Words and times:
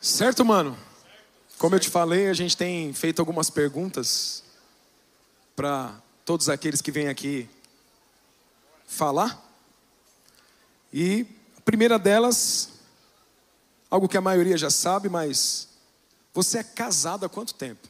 Certo, 0.00 0.46
mano? 0.46 0.78
Como 1.58 1.74
eu 1.74 1.80
te 1.80 1.90
falei, 1.90 2.28
a 2.28 2.32
gente 2.32 2.56
tem 2.56 2.90
feito 2.94 3.20
algumas 3.20 3.50
perguntas 3.50 4.42
para 5.54 5.94
todos 6.24 6.48
aqueles 6.48 6.80
que 6.80 6.90
vêm 6.90 7.08
aqui 7.08 7.46
falar. 8.86 9.46
E 10.90 11.26
a 11.58 11.60
primeira 11.60 11.98
delas, 11.98 12.70
algo 13.90 14.08
que 14.08 14.16
a 14.16 14.22
maioria 14.22 14.56
já 14.56 14.70
sabe, 14.70 15.10
mas 15.10 15.68
você 16.32 16.60
é 16.60 16.64
casado 16.64 17.26
há 17.26 17.28
quanto 17.28 17.52
tempo? 17.52 17.86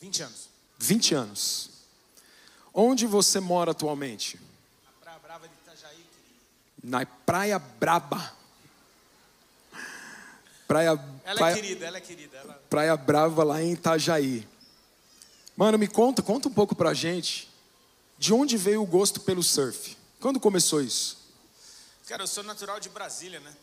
20 0.00 0.22
anos. 0.22 0.48
20 0.78 1.14
anos. 1.16 1.70
Onde 2.72 3.04
você 3.04 3.40
mora 3.40 3.72
atualmente? 3.72 4.38
Na 4.84 4.92
Praia 5.00 5.18
Brava 5.18 5.48
de 5.48 5.54
Itajaí, 5.54 5.96
querido. 5.96 6.40
Na 6.84 7.04
Praia 7.04 7.58
Braba. 7.58 8.37
Praia, 10.68 10.90
Ela 11.24 11.38
praia, 11.38 11.52
é 11.52 11.54
querida, 11.54 11.86
ela 11.86 11.96
é 11.96 12.00
querida. 12.00 12.36
Ela... 12.36 12.62
Praia 12.68 12.94
Brava 12.94 13.42
lá 13.42 13.62
em 13.62 13.72
Itajaí. 13.72 14.46
Mano, 15.56 15.78
me 15.78 15.88
conta, 15.88 16.22
conta 16.22 16.46
um 16.46 16.52
pouco 16.52 16.74
pra 16.74 16.92
gente. 16.92 17.48
De 18.18 18.34
onde 18.34 18.58
veio 18.58 18.82
o 18.82 18.86
gosto 18.86 19.18
pelo 19.20 19.42
surf? 19.42 19.96
Quando 20.20 20.38
começou 20.38 20.82
isso? 20.82 21.16
Cara, 22.06 22.24
eu 22.24 22.26
sou 22.26 22.44
natural 22.44 22.78
de 22.78 22.90
Brasília, 22.90 23.40
né? 23.40 23.54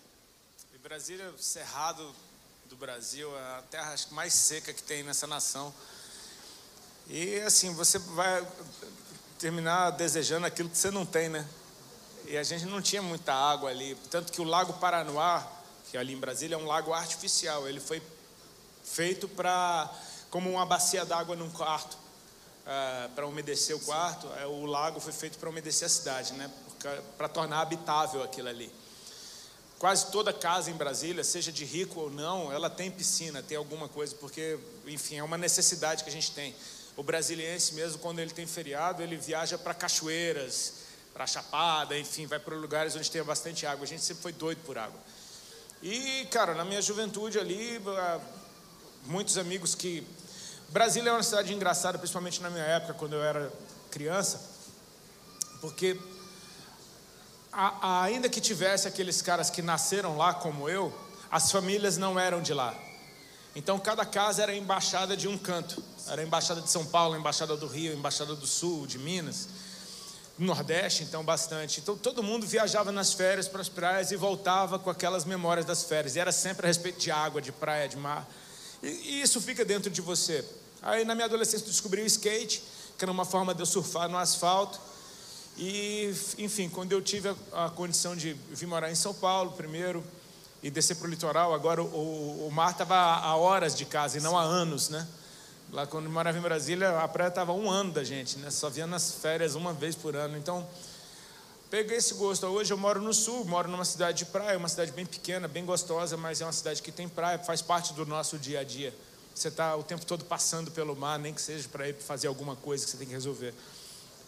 E 0.73 0.80
Brasília, 0.80 1.32
cerrado 1.38 2.12
do 2.66 2.76
Brasil, 2.76 3.30
é 3.38 3.58
a 3.60 3.63
terra 3.70 3.96
mais 4.10 4.34
seca 4.34 4.74
que 4.74 4.82
tem 4.82 5.04
nessa 5.04 5.27
nação. 5.27 5.72
E 7.08 7.40
assim, 7.41 7.72
você 7.76 7.99
vai 7.99 8.46
terminar 9.38 9.91
desejando 9.91 10.48
aquilo 10.48 10.70
que 10.70 10.77
você 10.77 10.90
não 10.90 11.05
tem, 11.05 11.30
né? 11.30 11.48
E 12.27 12.35
a 12.35 12.41
gente 12.41 12.66
não 12.66 12.82
tinha 12.82 13.02
muita 13.02 13.32
água 13.32 13.70
ali. 13.70 13.96
Tanto 14.10 14.32
que 14.32 14.41
o 14.41 14.44
Lago 14.44 14.74
Paranoá, 14.74 15.48
que 15.95 15.98
é 15.98 16.02
ali 16.02 16.12
em 16.12 16.20
Brasília 16.20 16.55
é 16.55 16.58
um 16.58 16.66
lago 16.66 16.91
artificial. 16.91 17.70
Ele 17.70 17.80
foi 17.80 18.02
feito 18.84 19.30
para 19.30 19.90
como 20.30 20.52
uma 20.52 20.66
bacia 20.66 21.05
d'água 21.05 21.37
num 21.37 21.49
quarto, 21.49 21.93
uh, 21.93 23.10
para 23.15 23.26
umedecer 23.26 23.74
o 23.74 23.79
quarto. 23.79 24.27
Uh, 24.27 24.49
o 24.49 24.65
lago 24.65 24.99
foi 24.99 25.13
feito 25.13 25.37
para 25.37 25.49
umedecer 25.49 25.85
a 25.85 25.90
cidade, 25.90 26.34
né? 26.34 26.52
Para 27.18 27.29
tornar 27.29 27.62
habitável 27.62 28.21
aquilo 28.21 28.49
ali. 28.49 28.70
Quase 29.79 30.12
toda 30.12 30.34
casa 30.34 30.70
em 30.70 30.74
Brasília, 30.74 31.24
seja 31.24 31.49
de 31.49 31.63
rico 31.63 32.02
ou 32.02 32.09
não, 32.09 32.52
ela 32.52 32.70
tem 32.70 32.91
piscina, 32.91 33.41
tem 33.41 33.55
alguma 33.55 33.87
coisa, 33.87 34.13
porque, 34.15 34.59
enfim, 34.85 35.18
é 35.18 35.24
uma 35.24 35.37
necessidade 35.37 36.04
que 36.04 36.09
a 36.09 36.13
gente 36.13 36.32
tem. 36.32 36.54
O 36.98 37.04
brasiliense 37.04 37.74
mesmo, 37.74 37.99
quando 37.99 38.20
ele 38.20 38.32
tem 38.32 38.46
feriado, 38.46 39.02
ele 39.02 39.15
viaja 39.15 39.57
para 39.57 39.74
cachoeiras, 39.74 40.74
para 41.13 41.26
Chapada, 41.26 41.98
enfim, 41.98 42.26
vai 42.26 42.40
para 42.40 42.55
lugares 42.55 42.96
onde 42.96 43.09
tem 43.09 43.24
bastante 43.24 43.65
água. 43.65 43.85
A 43.85 43.87
gente 43.87 44.04
sempre 44.04 44.21
foi 44.21 44.34
doido 44.34 44.59
por 44.65 44.77
água. 44.77 44.99
E, 45.81 46.26
cara, 46.31 46.54
na 46.54 46.65
minha 46.65 46.81
juventude 46.81 47.37
ali, 47.37 47.81
ah, 47.87 48.20
muitos 49.05 49.37
amigos 49.37 49.76
que. 49.76 50.05
Brasília 50.70 51.09
é 51.09 51.13
uma 51.13 51.23
cidade 51.23 51.54
engraçada, 51.54 51.98
principalmente 51.98 52.41
na 52.41 52.49
minha 52.49 52.63
época, 52.63 52.93
quando 52.95 53.13
eu 53.13 53.23
era 53.23 53.51
criança, 53.91 54.41
porque 55.62 55.98
ainda 57.81 58.27
que 58.27 58.41
tivesse 58.41 58.87
aqueles 58.87 59.21
caras 59.21 59.49
que 59.49 59.62
nasceram 59.62 60.18
lá 60.18 60.34
como 60.34 60.68
eu, 60.68 60.93
as 61.31 61.51
famílias 61.51 61.98
não 61.98 62.20
eram 62.20 62.41
de 62.41 62.53
lá. 62.53 62.76
Então 63.55 63.79
cada 63.79 64.06
casa 64.06 64.44
era 64.44 64.53
embaixada 64.53 65.16
de 65.16 65.28
um 65.28 65.38
canto. 65.38 65.81
Era 66.07 66.22
embaixada 66.22 66.62
de 66.62 66.69
São 66.69 66.85
Paulo, 66.85 67.16
embaixada 67.16 67.56
do 67.56 67.68
Rio, 67.68 67.94
embaixada 67.94 68.35
do 68.35 68.46
Sul, 68.46 68.85
de 68.85 69.00
Minas. 69.00 69.47
Nordeste, 70.38 71.03
então, 71.03 71.24
bastante. 71.24 71.80
Então, 71.80 71.97
todo 71.97 72.22
mundo 72.22 72.46
viajava 72.46 72.91
nas 72.91 73.14
férias 73.14 73.47
para 73.47 73.62
as 73.62 73.69
praias 73.69 74.12
e 74.12 74.18
voltava 74.18 74.78
com 74.78 74.90
aquelas 74.90 75.24
memórias 75.24 75.66
das 75.66 75.84
férias. 75.84 76.16
E 76.16 76.19
era 76.19 76.31
sempre 76.31 76.66
a 76.66 76.68
respeito 76.68 77.00
de 77.00 77.09
água, 77.09 77.42
de 77.42 77.53
praia, 77.53 77.88
de 77.88 77.96
mar. 77.96 78.28
E, 78.84 78.88
e 78.88 79.22
isso 79.22 79.40
fica 79.40 79.64
dentro 79.64 79.90
de 79.90 80.02
você. 80.02 80.44
Aí, 80.81 81.06
na 81.06 81.16
minha 81.16 81.25
adolescência, 81.25 81.66
eu 81.66 81.69
descobri 81.69 82.02
o 82.02 82.06
skate, 82.06 82.62
que 82.97 83.06
era 83.06 83.12
uma 83.12 83.24
forma 83.24 83.56
de 83.56 83.62
eu 83.62 83.66
surfar 83.66 84.09
no 84.09 84.18
asfalto. 84.18 84.78
E, 85.58 86.14
enfim, 86.38 86.68
quando 86.68 86.92
eu 86.92 87.02
tive 87.02 87.30
a, 87.54 87.66
a 87.66 87.70
condição 87.70 88.14
de 88.14 88.34
vir 88.52 88.66
morar 88.66 88.92
em 88.92 88.96
São 88.96 89.14
Paulo 89.14 89.54
primeiro 89.54 90.04
e 90.62 90.70
descer 90.70 90.98
para 90.98 91.08
o 91.08 91.09
litoral, 91.09 91.54
agora 91.54 91.82
o, 91.82 91.86
o, 91.86 92.48
o 92.48 92.52
mar 92.52 92.72
estava 92.72 92.96
a 92.96 93.38
horas 93.38 93.74
de 93.74 93.86
casa 93.86 94.18
e 94.18 94.22
não 94.22 94.38
há 94.38 94.44
anos, 94.44 94.90
né? 94.90 95.08
Lá 95.72 95.86
quando 95.86 96.06
eu 96.06 96.12
morava 96.12 96.38
em 96.38 96.42
Brasília, 96.42 97.00
a 97.00 97.08
praia 97.08 97.30
estava 97.30 97.52
um 97.52 97.70
ano 97.70 97.92
da 97.92 98.03
gente, 98.03 98.38
né? 98.38 98.50
Só 98.52 98.70
via 98.70 98.86
nas 98.86 99.12
férias 99.16 99.56
uma 99.56 99.74
vez 99.74 99.96
por 99.96 100.16
ano. 100.16 100.38
Então, 100.38 100.66
peguei 101.70 101.98
esse 101.98 102.14
gosto. 102.14 102.46
Hoje 102.46 102.72
eu 102.72 102.78
moro 102.78 103.02
no 103.02 103.14
sul, 103.14 103.44
moro 103.46 103.70
numa 103.70 103.84
cidade 103.84 104.20
de 104.20 104.26
praia, 104.26 104.58
uma 104.58 104.70
cidade 104.70 104.92
bem 104.92 105.06
pequena, 105.06 105.48
bem 105.48 105.66
gostosa, 105.66 106.16
mas 106.16 106.40
é 106.40 106.46
uma 106.46 106.53
cidade 106.53 106.81
que 106.81 106.92
tem 106.92 107.09
praia, 107.09 107.40
faz 107.40 107.62
parte 107.62 107.94
do 107.94 108.06
nosso 108.06 108.38
dia 108.38 108.59
a 108.59 108.64
dia. 108.64 108.94
Você 109.34 109.50
está 109.50 109.76
o 109.76 109.84
tempo 109.84 110.06
todo 110.06 110.24
passando 110.24 110.72
pelo 110.72 110.96
mar, 110.96 111.20
nem 111.20 111.34
que 111.34 111.42
seja 111.42 111.68
para 111.68 111.90
ir 111.90 111.96
fazer 111.96 112.28
alguma 112.28 112.56
coisa 112.56 112.86
que 112.86 112.92
você 112.92 112.97
tem 112.97 113.08
que 113.08 113.14
resolver. 113.14 113.53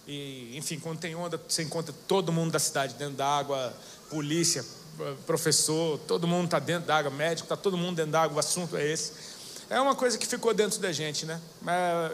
E, 0.06 0.58
enfim, 0.58 0.80
quando 0.80 1.00
tem 1.00 1.16
onda, 1.16 1.40
você 1.48 1.64
encontra 1.64 1.94
todo 2.08 2.32
mundo 2.32 2.52
da 2.52 2.60
cidade 2.60 2.96
dentro 2.96 3.16
da 3.16 3.26
água, 3.26 3.74
polícia, 4.10 4.66
professor, 5.26 6.00
todo 6.00 6.28
mundo 6.28 6.46
está 6.46 6.60
dentro 6.60 6.88
da 6.88 6.98
água, 6.98 7.12
médico, 7.12 7.46
está 7.46 7.56
todo 7.56 7.78
mundo 7.78 7.96
dentro 7.96 8.12
da 8.12 8.24
água, 8.24 8.38
o 8.38 8.40
assunto 8.40 8.76
é 8.76 8.86
esse 8.86 9.37
é 9.70 9.80
uma 9.80 9.96
coisa 9.96 10.18
que 10.18 10.26
ficou 10.26 10.54
dentro 10.54 10.80
da 10.80 10.92
gente, 10.92 11.26
né? 11.26 11.42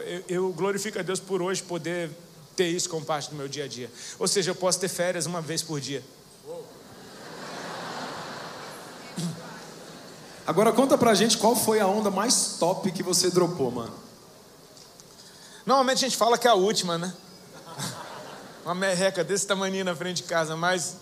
Eu, 0.06 0.24
eu 0.28 0.52
glorifico 0.52 0.98
a 0.98 1.02
Deus 1.02 1.20
por 1.20 1.40
hoje 1.40 1.62
poder 1.62 2.10
ter 2.56 2.68
isso 2.68 2.88
como 2.88 3.04
parte 3.04 3.30
do 3.30 3.36
meu 3.36 3.46
dia 3.48 3.64
a 3.64 3.68
dia. 3.68 3.90
Ou 4.18 4.26
seja, 4.26 4.50
eu 4.50 4.54
posso 4.54 4.80
ter 4.80 4.88
férias 4.88 5.26
uma 5.26 5.40
vez 5.40 5.62
por 5.62 5.80
dia. 5.80 6.02
Agora 10.46 10.72
conta 10.72 10.98
pra 10.98 11.14
gente 11.14 11.38
qual 11.38 11.54
foi 11.54 11.80
a 11.80 11.86
onda 11.86 12.10
mais 12.10 12.56
top 12.58 12.90
que 12.90 13.02
você 13.02 13.30
dropou, 13.30 13.70
mano. 13.70 13.94
Normalmente 15.64 16.04
a 16.04 16.08
gente 16.08 16.16
fala 16.16 16.36
que 16.36 16.46
é 16.46 16.50
a 16.50 16.54
última, 16.54 16.98
né? 16.98 17.14
Uma 18.64 18.74
merreca 18.74 19.22
desse 19.22 19.46
tamanho 19.46 19.84
na 19.84 19.94
frente 19.94 20.18
de 20.18 20.24
casa, 20.24 20.56
mas 20.56 20.96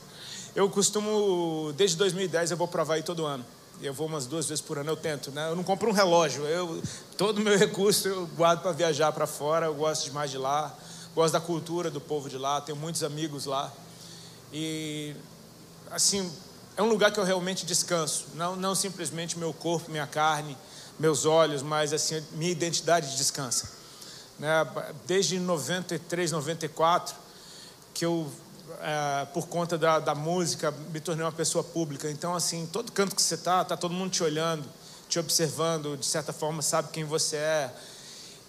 eu 0.55 0.69
costumo, 0.69 1.73
desde 1.77 1.97
2010 1.97 2.51
eu 2.51 2.57
vou 2.57 2.69
provar 2.69 2.95
aí 2.95 3.03
todo 3.03 3.25
ano 3.25 3.45
eu 3.83 3.93
vou 3.93 4.07
umas 4.07 4.27
duas 4.27 4.47
vezes 4.47 4.63
por 4.63 4.79
ano, 4.79 4.91
eu 4.91 4.97
tento, 4.97 5.31
né? 5.31 5.51
Eu 5.51 5.57
não 5.57 5.65
compro 5.65 5.91
um 5.91 5.93
relógio, 5.93 6.45
eu 6.45 6.83
todo 7.17 7.39
o 7.39 7.41
meu 7.41 7.59
recurso 7.59 8.09
eu 8.09 8.27
guardo 8.29 8.63
para 8.63 8.73
viajar 8.73 9.13
para 9.13 9.27
fora, 9.27 9.67
eu 9.67 9.75
gosto 9.75 10.05
demais 10.05 10.31
de 10.31 10.39
lá, 10.39 10.75
gosto 11.15 11.33
da 11.33 11.41
cultura 11.41 11.91
do 11.91 12.01
povo 12.01 12.29
de 12.29 12.39
lá, 12.39 12.61
tenho 12.61 12.79
muitos 12.79 13.03
amigos 13.03 13.47
lá. 13.47 13.73
E 14.53 15.15
assim, 15.91 16.31
é 16.77 16.83
um 16.83 16.89
lugar 16.89 17.11
que 17.11 17.19
eu 17.19 17.25
realmente 17.25 17.67
descanso, 17.67 18.27
não 18.35 18.57
não 18.57 18.75
simplesmente 18.75 19.39
meu 19.39 19.53
corpo, 19.53 19.91
minha 19.91 20.07
carne, 20.07 20.57
meus 20.99 21.25
olhos, 21.25 21.63
mas 21.63 21.93
assim, 21.93 22.23
minha 22.33 22.51
identidade 22.51 23.17
descansa. 23.17 23.71
Né? 24.39 24.49
Desde 25.07 25.39
93, 25.39 26.33
94 26.33 27.15
que 27.95 28.05
eu 28.05 28.31
é, 28.81 29.27
por 29.27 29.47
conta 29.49 29.77
da, 29.77 29.99
da, 29.99 30.15
música, 30.15 30.71
me 30.93 31.01
tornei 31.01 31.25
uma 31.25 31.33
pessoa 31.33 31.63
pública. 31.63 32.11
Então, 32.11 32.35
assim, 32.35 32.69
todo 32.71 32.91
canto 32.93 33.15
que 33.15 33.23
você 33.23 33.35
está, 33.35 33.63
está 33.63 33.77
todo 33.77 33.93
mundo 33.93 34.11
te 34.11 34.23
olhando, 34.23 34.65
te 35.09 35.19
observando, 35.19 35.97
de 35.97 36.07
certa 36.07 36.33
forma, 36.33 36.63
sabe 36.63 36.89
quem 36.93 37.05
você 37.05 37.37
é. 37.37 37.75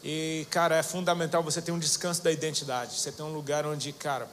E, 0.03 0.46
cara, 0.50 0.75
é 0.75 0.84
fundamental 0.84 1.41
você 1.41 1.62
ter 1.62 1.72
um 1.72 1.79
descanso 1.79 2.22
da 2.22 2.31
identidade. 2.31 3.00
Você 3.00 3.12
tem 3.12 3.25
um 3.25 3.34
lugar 3.34 3.66
onde, 3.66 3.94
cara, 3.94 4.28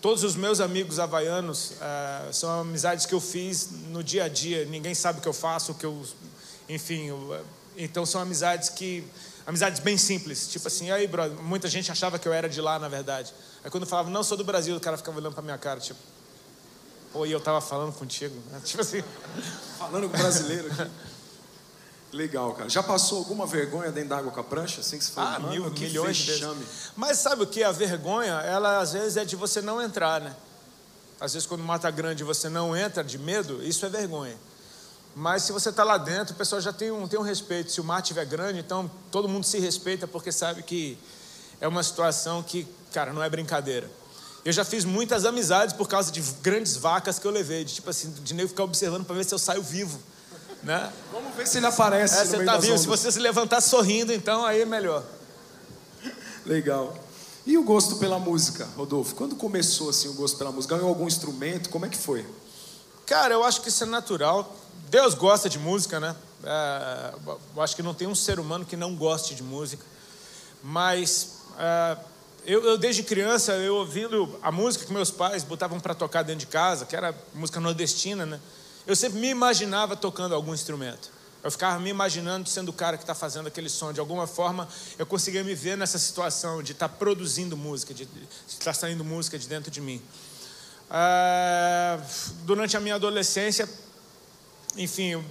todos 0.00 0.24
os 0.24 0.34
meus 0.34 0.60
amigos 0.60 0.98
havaianos 0.98 1.72
é, 1.80 2.32
são 2.32 2.60
amizades 2.60 3.06
que 3.06 3.14
eu 3.14 3.20
fiz 3.20 3.70
no 3.88 4.02
dia 4.02 4.24
a 4.24 4.28
dia. 4.28 4.64
Ninguém 4.64 4.94
sabe 4.94 5.18
o 5.18 5.22
que 5.22 5.28
eu 5.28 5.32
faço, 5.32 5.72
o 5.72 5.74
que 5.74 5.86
eu. 5.86 6.04
Enfim, 6.68 7.06
eu, 7.06 7.44
então 7.76 8.04
são 8.04 8.20
amizades 8.20 8.68
que. 8.68 9.04
Amizades 9.50 9.80
bem 9.80 9.98
simples. 9.98 10.46
Tipo 10.46 10.68
assim, 10.68 10.92
aí, 10.92 11.08
brother, 11.08 11.36
muita 11.42 11.66
gente 11.66 11.90
achava 11.90 12.20
que 12.20 12.28
eu 12.28 12.32
era 12.32 12.48
de 12.48 12.60
lá, 12.60 12.78
na 12.78 12.86
verdade. 12.86 13.34
Aí 13.64 13.70
quando 13.70 13.82
eu 13.82 13.88
falava, 13.88 14.08
não, 14.08 14.22
sou 14.22 14.36
do 14.38 14.44
Brasil, 14.44 14.76
o 14.76 14.80
cara 14.80 14.96
ficava 14.96 15.18
olhando 15.18 15.32
pra 15.32 15.42
minha 15.42 15.58
cara, 15.58 15.80
tipo, 15.80 15.98
pô, 17.12 17.26
e 17.26 17.32
eu 17.32 17.40
tava 17.40 17.60
falando 17.60 17.92
contigo, 17.92 18.32
né? 18.48 18.60
Tipo 18.64 18.80
assim. 18.82 19.02
Falando 19.76 20.08
com 20.08 20.16
brasileiro 20.16 20.70
aqui. 20.70 20.88
Legal, 22.12 22.54
cara. 22.54 22.68
Já 22.68 22.80
passou 22.80 23.18
alguma 23.18 23.44
vergonha 23.44 23.90
dentro 23.90 24.10
d'água 24.10 24.30
com 24.30 24.38
a 24.38 24.44
prancha? 24.44 24.82
Assim 24.82 24.98
que 24.98 25.04
você 25.04 25.10
falou, 25.10 25.30
ah, 25.34 25.40
mil, 25.40 25.68
milhões 25.68 26.16
de 26.16 26.26
vezes. 26.26 26.92
Mas 26.94 27.18
sabe 27.18 27.42
o 27.42 27.46
que? 27.46 27.64
A 27.64 27.72
vergonha, 27.72 28.34
ela 28.42 28.78
às 28.78 28.92
vezes 28.92 29.16
é 29.16 29.24
de 29.24 29.34
você 29.34 29.60
não 29.60 29.82
entrar, 29.82 30.20
né? 30.20 30.32
Às 31.20 31.32
vezes 31.32 31.44
quando 31.44 31.62
o 31.62 31.64
mata 31.64 31.90
grande 31.90 32.22
você 32.22 32.48
não 32.48 32.76
entra 32.76 33.02
de 33.02 33.18
medo, 33.18 33.60
isso 33.64 33.84
é 33.84 33.88
vergonha. 33.88 34.36
Mas 35.14 35.42
se 35.42 35.52
você 35.52 35.70
está 35.70 35.84
lá 35.84 35.98
dentro, 35.98 36.34
o 36.34 36.36
pessoal 36.36 36.60
já 36.60 36.72
tem 36.72 36.90
um, 36.90 37.06
tem 37.08 37.18
um 37.18 37.22
respeito. 37.22 37.70
Se 37.72 37.80
o 37.80 37.84
mar 37.84 38.00
estiver 38.00 38.24
grande, 38.24 38.60
então 38.60 38.90
todo 39.10 39.28
mundo 39.28 39.44
se 39.44 39.58
respeita 39.58 40.06
porque 40.06 40.30
sabe 40.30 40.62
que 40.62 40.96
é 41.60 41.68
uma 41.68 41.82
situação 41.82 42.42
que 42.42 42.66
Cara, 42.92 43.12
não 43.12 43.22
é 43.22 43.30
brincadeira. 43.30 43.90
Eu 44.44 44.52
já 44.52 44.64
fiz 44.64 44.84
muitas 44.84 45.24
amizades 45.24 45.74
por 45.74 45.86
causa 45.86 46.10
de 46.10 46.20
grandes 46.42 46.76
vacas 46.76 47.18
que 47.18 47.26
eu 47.26 47.30
levei, 47.30 47.64
de 47.64 47.74
tipo 47.74 47.90
assim, 47.90 48.10
de 48.10 48.34
nem 48.34 48.48
ficar 48.48 48.64
observando 48.64 49.04
para 49.04 49.14
ver 49.14 49.24
se 49.24 49.34
eu 49.34 49.38
saio 49.38 49.62
vivo, 49.62 49.98
né? 50.62 50.90
Vamos 51.12 51.34
ver 51.34 51.46
se 51.46 51.58
ele 51.58 51.66
aparece. 51.66 52.14
É, 52.16 52.24
você 52.24 52.44
tá 52.44 52.56
vivo, 52.56 52.78
se 52.78 52.86
você 52.86 53.12
se 53.12 53.18
levantar 53.18 53.60
sorrindo, 53.60 54.12
então 54.12 54.44
aí 54.44 54.62
é 54.62 54.66
melhor. 54.66 55.04
Legal. 56.46 56.96
E 57.46 57.56
o 57.58 57.62
gosto 57.62 57.96
pela 57.96 58.18
música, 58.18 58.66
Rodolfo? 58.76 59.14
Quando 59.14 59.36
começou 59.36 59.90
assim 59.90 60.08
o 60.08 60.14
gosto 60.14 60.38
pela 60.38 60.50
música? 60.50 60.74
Ganhou 60.74 60.88
algum 60.88 61.06
instrumento? 61.06 61.68
Como 61.68 61.84
é 61.84 61.88
que 61.88 61.98
foi? 61.98 62.26
Cara, 63.06 63.34
eu 63.34 63.44
acho 63.44 63.60
que 63.60 63.68
isso 63.68 63.84
é 63.84 63.86
natural 63.86 64.56
Deus 64.90 65.14
gosta 65.14 65.48
de 65.48 65.56
música, 65.56 66.00
né? 66.00 66.16
É, 66.42 67.14
acho 67.58 67.76
que 67.76 67.82
não 67.82 67.94
tem 67.94 68.08
um 68.08 68.14
ser 68.14 68.40
humano 68.40 68.64
que 68.64 68.76
não 68.76 68.96
goste 68.96 69.36
de 69.36 69.42
música. 69.42 69.84
Mas 70.64 71.42
é, 71.56 71.96
eu, 72.44 72.64
eu, 72.64 72.76
desde 72.76 73.04
criança, 73.04 73.52
eu 73.52 73.76
ouvindo 73.76 74.36
a 74.42 74.50
música 74.50 74.84
que 74.84 74.92
meus 74.92 75.12
pais 75.12 75.44
botavam 75.44 75.78
para 75.78 75.94
tocar 75.94 76.24
dentro 76.24 76.40
de 76.40 76.46
casa, 76.48 76.86
que 76.86 76.96
era 76.96 77.14
música 77.32 77.60
nordestina, 77.60 78.26
né? 78.26 78.40
Eu 78.84 78.96
sempre 78.96 79.20
me 79.20 79.28
imaginava 79.28 79.94
tocando 79.94 80.34
algum 80.34 80.52
instrumento. 80.52 81.08
Eu 81.44 81.52
ficava 81.52 81.78
me 81.78 81.88
imaginando 81.88 82.48
sendo 82.48 82.70
o 82.70 82.72
cara 82.72 82.96
que 82.96 83.04
está 83.04 83.14
fazendo 83.14 83.46
aquele 83.46 83.68
som. 83.68 83.92
De 83.92 84.00
alguma 84.00 84.26
forma, 84.26 84.68
eu 84.98 85.06
conseguia 85.06 85.44
me 85.44 85.54
ver 85.54 85.76
nessa 85.76 86.00
situação 86.00 86.64
de 86.64 86.72
estar 86.72 86.88
tá 86.88 86.94
produzindo 86.96 87.56
música, 87.56 87.94
de 87.94 88.08
estar 88.48 88.64
tá 88.64 88.74
saindo 88.74 89.04
música 89.04 89.38
de 89.38 89.46
dentro 89.46 89.70
de 89.70 89.80
mim. 89.80 90.02
Ah, 90.90 92.00
durante 92.44 92.76
a 92.76 92.80
minha 92.80 92.96
adolescência, 92.96 93.68
enfim, 94.76 95.24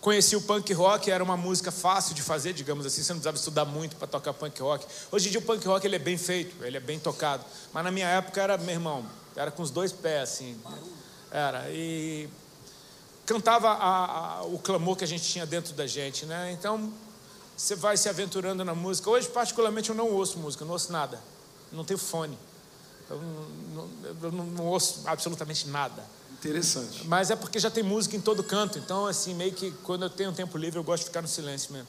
conheci 0.00 0.34
o 0.34 0.42
punk 0.42 0.72
rock, 0.72 1.10
era 1.10 1.22
uma 1.22 1.36
música 1.36 1.70
fácil 1.70 2.14
de 2.14 2.22
fazer, 2.22 2.52
digamos 2.52 2.84
assim, 2.84 3.02
você 3.02 3.12
não 3.12 3.20
precisava 3.20 3.36
estudar 3.36 3.64
muito 3.64 3.96
para 3.96 4.08
tocar 4.08 4.32
punk 4.32 4.60
rock. 4.60 4.86
Hoje 5.10 5.28
em 5.28 5.30
dia 5.30 5.40
o 5.40 5.42
punk 5.42 5.66
rock 5.66 5.86
ele 5.86 5.96
é 5.96 5.98
bem 5.98 6.18
feito, 6.18 6.64
ele 6.64 6.76
é 6.76 6.80
bem 6.80 6.98
tocado, 6.98 7.44
mas 7.72 7.84
na 7.84 7.90
minha 7.90 8.08
época 8.08 8.40
era, 8.40 8.58
meu 8.58 8.74
irmão, 8.74 9.06
era 9.36 9.50
com 9.50 9.62
os 9.62 9.70
dois 9.70 9.92
pés 9.92 10.22
assim. 10.22 10.58
Era 11.30 11.70
e 11.70 12.28
cantava 13.24 13.70
a, 13.70 14.38
a, 14.38 14.42
o 14.42 14.58
clamor 14.58 14.96
que 14.96 15.04
a 15.04 15.06
gente 15.06 15.24
tinha 15.24 15.46
dentro 15.46 15.72
da 15.72 15.86
gente, 15.86 16.26
né? 16.26 16.52
Então, 16.52 16.92
você 17.56 17.74
vai 17.74 17.96
se 17.96 18.08
aventurando 18.08 18.64
na 18.64 18.74
música. 18.74 19.08
Hoje, 19.08 19.28
particularmente, 19.28 19.88
eu 19.88 19.94
não 19.94 20.10
ouço 20.10 20.38
música, 20.38 20.64
não 20.64 20.72
ouço 20.72 20.92
nada. 20.92 21.20
Não 21.70 21.84
tenho 21.84 21.98
fone. 21.98 22.36
Eu 23.08 23.20
não, 23.74 23.88
eu 24.22 24.32
não 24.32 24.66
ouço 24.66 25.02
absolutamente 25.06 25.68
nada. 25.68 26.02
Interessante. 26.42 27.06
Mas 27.06 27.30
é 27.30 27.36
porque 27.36 27.60
já 27.60 27.70
tem 27.70 27.84
música 27.84 28.16
em 28.16 28.20
todo 28.20 28.42
canto. 28.42 28.76
Então, 28.76 29.06
assim, 29.06 29.32
meio 29.32 29.52
que 29.52 29.70
quando 29.84 30.02
eu 30.02 30.10
tenho 30.10 30.32
tempo 30.32 30.58
livre, 30.58 30.76
eu 30.76 30.82
gosto 30.82 31.04
de 31.04 31.08
ficar 31.08 31.22
no 31.22 31.28
silêncio 31.28 31.72
mesmo. 31.72 31.86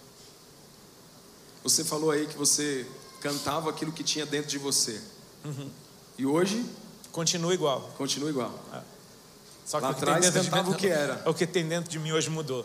Você 1.64 1.84
falou 1.84 2.12
aí 2.12 2.28
que 2.28 2.38
você 2.38 2.86
cantava 3.20 3.72
aquilo 3.72 3.92
que 3.92 4.04
tinha 4.04 4.28
dentro 4.28 4.52
de 4.52 4.60
você. 4.60 5.02
Uhum. 5.44 5.72
E 6.20 6.26
hoje? 6.26 6.64
Continua 7.12 7.52
igual. 7.52 7.90
Continua 7.98 8.30
igual. 8.30 8.54
É. 8.72 8.82
Só 9.66 9.80
que 9.80 9.86
Lá 9.86 9.90
atrás 9.90 10.30
cantava 10.30 10.70
o 10.72 10.76
que 10.76 10.88
era. 10.88 11.24
O 11.28 11.34
que 11.34 11.48
tem 11.48 11.68
dentro 11.68 11.90
de 11.90 11.98
mim 11.98 12.12
hoje 12.12 12.30
mudou. 12.30 12.64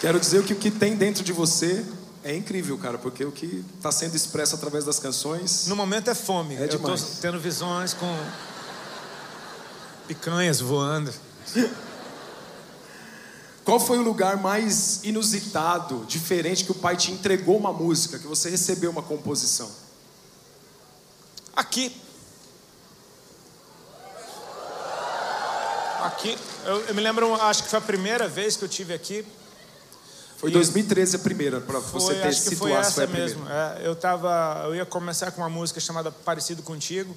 Quero 0.00 0.20
dizer 0.20 0.44
que 0.44 0.52
o 0.52 0.56
que 0.56 0.70
tem 0.70 0.94
dentro 0.94 1.24
de 1.24 1.32
você 1.32 1.84
é 2.22 2.34
incrível, 2.34 2.78
cara, 2.78 2.98
porque 2.98 3.24
o 3.24 3.32
que 3.32 3.64
está 3.76 3.90
sendo 3.90 4.14
expresso 4.14 4.54
através 4.54 4.84
das 4.84 4.98
canções. 4.98 5.66
No 5.66 5.74
momento 5.74 6.08
é 6.08 6.14
fome. 6.14 6.54
É 6.54 6.66
demais. 6.66 7.00
Eu 7.00 7.06
estou 7.06 7.20
tendo 7.20 7.40
visões 7.40 7.94
com 7.94 8.16
picanhas 10.06 10.60
voando. 10.60 11.12
Qual 13.64 13.78
foi 13.78 13.98
o 13.98 14.02
lugar 14.02 14.36
mais 14.38 15.00
inusitado, 15.02 16.04
diferente 16.06 16.64
que 16.64 16.70
o 16.70 16.74
pai 16.74 16.96
te 16.96 17.12
entregou 17.12 17.56
uma 17.58 17.72
música, 17.72 18.18
que 18.18 18.26
você 18.26 18.48
recebeu 18.48 18.90
uma 18.90 19.02
composição? 19.02 19.70
Aqui. 21.54 21.94
Aqui. 26.02 26.38
Eu, 26.64 26.80
eu 26.86 26.94
me 26.94 27.02
lembro, 27.02 27.34
acho 27.42 27.64
que 27.64 27.68
foi 27.68 27.78
a 27.78 27.82
primeira 27.82 28.28
vez 28.28 28.56
que 28.56 28.64
eu 28.64 28.68
tive 28.68 28.94
aqui. 28.94 29.26
Foi 30.38 30.52
2013 30.52 31.16
a 31.16 31.18
primeira, 31.18 31.60
para 31.60 31.80
você 31.80 32.14
ter 32.14 32.28
acho 32.28 32.48
que 32.48 32.54
foi 32.54 32.70
essa 32.70 33.06
foi 33.06 33.18
mesmo. 33.18 33.44
É, 33.48 33.80
eu 33.82 33.96
tava, 33.96 34.62
eu 34.66 34.74
ia 34.76 34.86
começar 34.86 35.32
com 35.32 35.40
uma 35.40 35.48
música 35.48 35.80
chamada 35.80 36.12
Parecido 36.12 36.62
Contigo, 36.62 37.16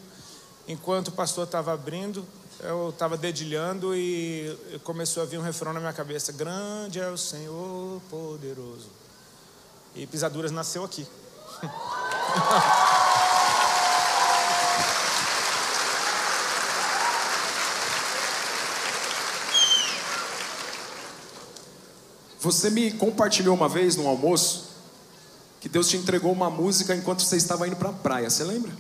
enquanto 0.68 1.10
o 1.10 1.12
pastor 1.12 1.44
estava 1.46 1.72
abrindo, 1.72 2.26
eu 2.62 2.90
estava 2.90 3.16
dedilhando 3.16 3.96
e 3.96 4.58
começou 4.84 5.22
a 5.22 5.26
vir 5.28 5.38
um 5.38 5.44
refrão 5.44 5.72
na 5.72 5.80
minha 5.80 5.94
cabeça: 5.94 6.32
Grande 6.32 7.00
é 7.00 7.10
o 7.10 7.18
Senhor 7.18 8.02
poderoso. 8.10 8.90
E 9.96 10.08
Pisaduras 10.08 10.52
nasceu 10.52 10.84
aqui. 10.84 11.06
Você 22.42 22.72
me 22.72 22.92
compartilhou 22.92 23.56
uma 23.56 23.70
vez 23.70 23.96
no 23.96 24.08
almoço 24.08 24.72
que 25.60 25.70
Deus 25.70 25.88
te 25.88 25.96
entregou 25.96 26.32
uma 26.32 26.50
música 26.50 26.96
enquanto 26.96 27.22
você 27.22 27.38
estava 27.38 27.68
indo 27.68 27.76
para 27.76 27.90
a 27.90 27.94
praia. 27.94 28.28
Você 28.32 28.44
lembra? 28.44 28.72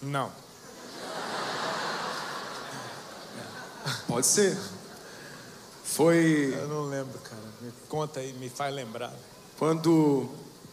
Não. 0.00 0.32
Pode 4.08 4.26
ser. 4.26 4.56
Foi. 5.84 6.54
Eu 6.58 6.66
não 6.66 6.84
lembro, 6.86 7.18
cara. 7.18 7.42
Me 7.60 7.70
conta 7.90 8.20
aí, 8.20 8.32
me 8.32 8.48
faz 8.48 8.74
lembrar. 8.74 9.12
Quando 9.58 10.30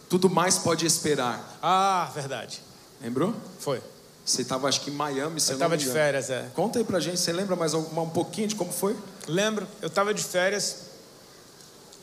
tudo 0.08 0.30
mais 0.30 0.56
pode 0.56 0.86
esperar. 0.86 1.58
Ah, 1.62 2.10
verdade. 2.14 2.62
Lembrou? 2.98 3.34
Foi. 3.58 3.82
Você 4.28 4.42
estava, 4.42 4.68
acho 4.68 4.82
que 4.82 4.90
em 4.90 4.92
Miami, 4.92 5.40
você 5.40 5.52
Eu 5.52 5.54
estava 5.54 5.74
de 5.74 5.86
férias, 5.86 6.28
é. 6.28 6.50
Conta 6.54 6.78
aí 6.78 6.84
pra 6.84 7.00
gente, 7.00 7.18
você 7.18 7.32
lembra 7.32 7.56
mais 7.56 7.72
um, 7.72 7.80
um 7.80 8.10
pouquinho 8.10 8.46
de 8.46 8.54
como 8.54 8.70
foi? 8.70 8.94
Lembro, 9.26 9.66
eu 9.80 9.88
estava 9.88 10.12
de 10.12 10.22
férias. 10.22 10.82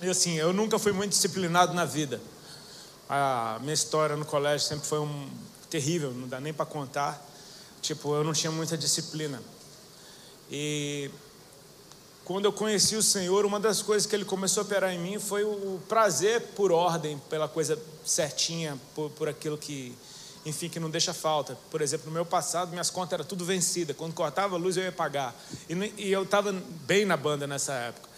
E 0.02 0.10
assim, 0.10 0.34
eu 0.34 0.52
nunca 0.52 0.80
fui 0.80 0.92
muito 0.92 1.12
disciplinado 1.12 1.76
na 1.76 1.86
vida. 1.86 2.20
A 3.08 3.60
minha 3.62 3.76
história 3.76 4.16
no 4.16 4.26
colégio 4.26 4.68
sempre 4.68 4.88
foi 4.88 5.00
um 5.00 5.30
terrível, 5.70 6.12
não 6.16 6.28
dá 6.28 6.40
nem 6.40 6.52
para 6.52 6.66
contar. 6.66 7.24
Tipo, 7.80 8.16
eu 8.16 8.24
não 8.24 8.34
tinha 8.34 8.52
muita 8.52 8.76
disciplina. 8.76 9.40
E 10.50 11.12
quando 12.24 12.46
eu 12.46 12.52
conheci 12.52 12.96
o 12.96 13.04
Senhor, 13.04 13.46
uma 13.46 13.60
das 13.60 13.84
coisas 13.84 14.08
que 14.08 14.16
Ele 14.16 14.26
começou 14.26 14.62
a 14.62 14.66
operar 14.66 14.92
em 14.92 14.98
mim 14.98 15.20
foi 15.20 15.44
o 15.44 15.80
prazer 15.88 16.42
por 16.56 16.72
ordem, 16.72 17.22
pela 17.30 17.48
coisa 17.48 17.78
certinha, 18.04 18.80
por, 18.96 19.12
por 19.12 19.30
aquilo 19.30 19.60
que, 19.60 19.96
enfim, 20.46 20.70
que 20.70 20.80
não 20.80 20.90
deixa 20.90 21.14
falta. 21.14 21.58
Por 21.72 21.82
exemplo, 21.82 22.06
no 22.08 22.12
meu 22.12 22.26
passado, 22.26 22.70
minhas 22.70 22.90
contas 22.90 23.14
eram 23.14 23.26
tudo 23.26 23.44
vencidas. 23.44 23.96
Quando 23.96 24.14
cortava 24.14 24.56
a 24.56 24.60
luz, 24.60 24.78
eu 24.78 24.84
ia 24.84 24.92
pagar. 24.92 25.36
E, 25.68 25.74
e 25.98 26.12
eu 26.12 26.24
estava 26.24 26.54
bem 26.86 27.04
na 27.04 27.18
banda 27.18 27.48
nessa 27.48 27.74
época. 27.74 28.10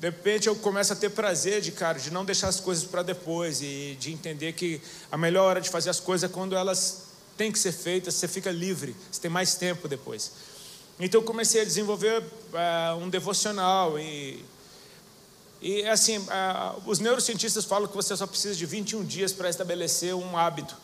De 0.00 0.08
repente, 0.08 0.46
eu 0.46 0.56
começo 0.56 0.92
a 0.92 0.96
ter 0.96 1.10
prazer 1.10 1.60
de, 1.60 1.72
cara, 1.72 1.98
de 1.98 2.10
não 2.10 2.24
deixar 2.24 2.48
as 2.48 2.60
coisas 2.60 2.84
para 2.84 3.02
depois 3.02 3.60
e 3.62 3.96
de 3.98 4.12
entender 4.12 4.52
que 4.52 4.80
a 5.10 5.16
melhor 5.16 5.44
hora 5.44 5.60
de 5.60 5.70
fazer 5.70 5.90
as 5.90 6.00
coisas 6.00 6.30
é 6.30 6.32
quando 6.32 6.56
elas 6.56 7.04
têm 7.36 7.52
que 7.52 7.58
ser 7.58 7.72
feitas, 7.72 8.14
você 8.14 8.26
fica 8.28 8.50
livre, 8.50 8.96
você 9.10 9.20
tem 9.20 9.30
mais 9.30 9.54
tempo 9.54 9.88
depois. 9.88 10.32
Então 10.98 11.20
eu 11.20 11.24
comecei 11.26 11.60
a 11.60 11.64
desenvolver 11.64 12.22
uh, 12.22 12.96
um 12.98 13.08
devocional 13.08 13.98
e 13.98 14.44
e 15.60 15.84
assim, 15.86 16.18
uh, 16.18 16.82
os 16.84 16.98
neurocientistas 16.98 17.64
falam 17.64 17.88
que 17.88 17.96
você 17.96 18.14
só 18.14 18.26
precisa 18.26 18.54
de 18.54 18.66
21 18.66 19.04
dias 19.04 19.32
para 19.32 19.48
estabelecer 19.48 20.14
um 20.14 20.36
hábito. 20.36 20.76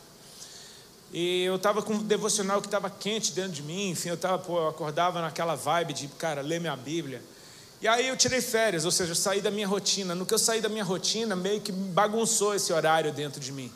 E 1.13 1.43
eu 1.43 1.57
estava 1.57 1.83
com 1.83 1.93
um 1.93 2.03
devocional 2.03 2.59
que 2.59 2.65
estava 2.65 2.89
quente 2.89 3.33
dentro 3.33 3.51
de 3.51 3.61
mim, 3.61 3.91
enfim, 3.91 4.09
eu 4.09 4.17
tava, 4.17 4.39
pô, 4.39 4.57
eu 4.57 4.67
acordava 4.67 5.21
naquela 5.21 5.53
vibe 5.53 5.93
de, 5.93 6.07
cara, 6.07 6.41
ler 6.41 6.59
minha 6.59 6.75
Bíblia. 6.75 7.21
E 7.79 7.87
aí 7.87 8.07
eu 8.07 8.17
tirei 8.17 8.41
férias, 8.41 8.83
ou 8.83 8.89
seja, 8.91 9.11
eu 9.11 9.15
saí 9.15 9.39
da 9.39 9.51
minha 9.51 9.67
rotina. 9.67 10.15
No 10.15 10.25
que 10.25 10.33
eu 10.33 10.39
saí 10.39 10.59
da 10.59 10.69
minha 10.69 10.83
rotina, 10.83 11.35
meio 11.35 11.61
que 11.61 11.71
bagunçou 11.71 12.55
esse 12.55 12.73
horário 12.73 13.13
dentro 13.13 13.39
de 13.39 13.51
mim. 13.51 13.71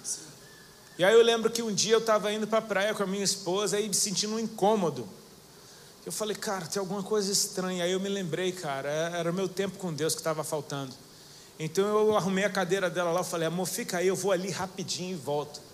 E 0.97 1.03
aí 1.03 1.13
eu 1.13 1.21
lembro 1.21 1.51
que 1.51 1.61
um 1.61 1.71
dia 1.71 1.93
eu 1.93 1.99
estava 1.99 2.33
indo 2.33 2.47
para 2.47 2.57
a 2.57 2.61
praia 2.61 2.93
com 2.95 3.03
a 3.03 3.05
minha 3.05 3.23
esposa 3.23 3.79
e 3.79 3.87
me 3.87 3.93
sentindo 3.93 4.33
um 4.33 4.39
incômodo. 4.39 5.07
Eu 6.05 6.11
falei, 6.11 6.35
cara, 6.35 6.65
tem 6.65 6.79
alguma 6.79 7.03
coisa 7.03 7.31
estranha. 7.31 7.83
Aí 7.83 7.91
eu 7.91 7.99
me 7.99 8.09
lembrei, 8.09 8.51
cara, 8.51 8.89
é, 8.89 9.19
era 9.19 9.29
o 9.29 9.33
meu 9.33 9.47
tempo 9.47 9.77
com 9.77 9.93
Deus 9.93 10.15
que 10.15 10.21
estava 10.21 10.43
faltando. 10.43 10.95
Então 11.59 11.85
eu 11.85 12.17
arrumei 12.17 12.45
a 12.45 12.49
cadeira 12.49 12.89
dela 12.89 13.11
lá, 13.11 13.19
eu 13.19 13.25
falei, 13.25 13.47
amor, 13.47 13.67
fica 13.67 13.97
aí, 13.97 14.07
eu 14.07 14.15
vou 14.15 14.31
ali 14.31 14.49
rapidinho 14.49 15.11
e 15.11 15.19
volto. 15.19 15.66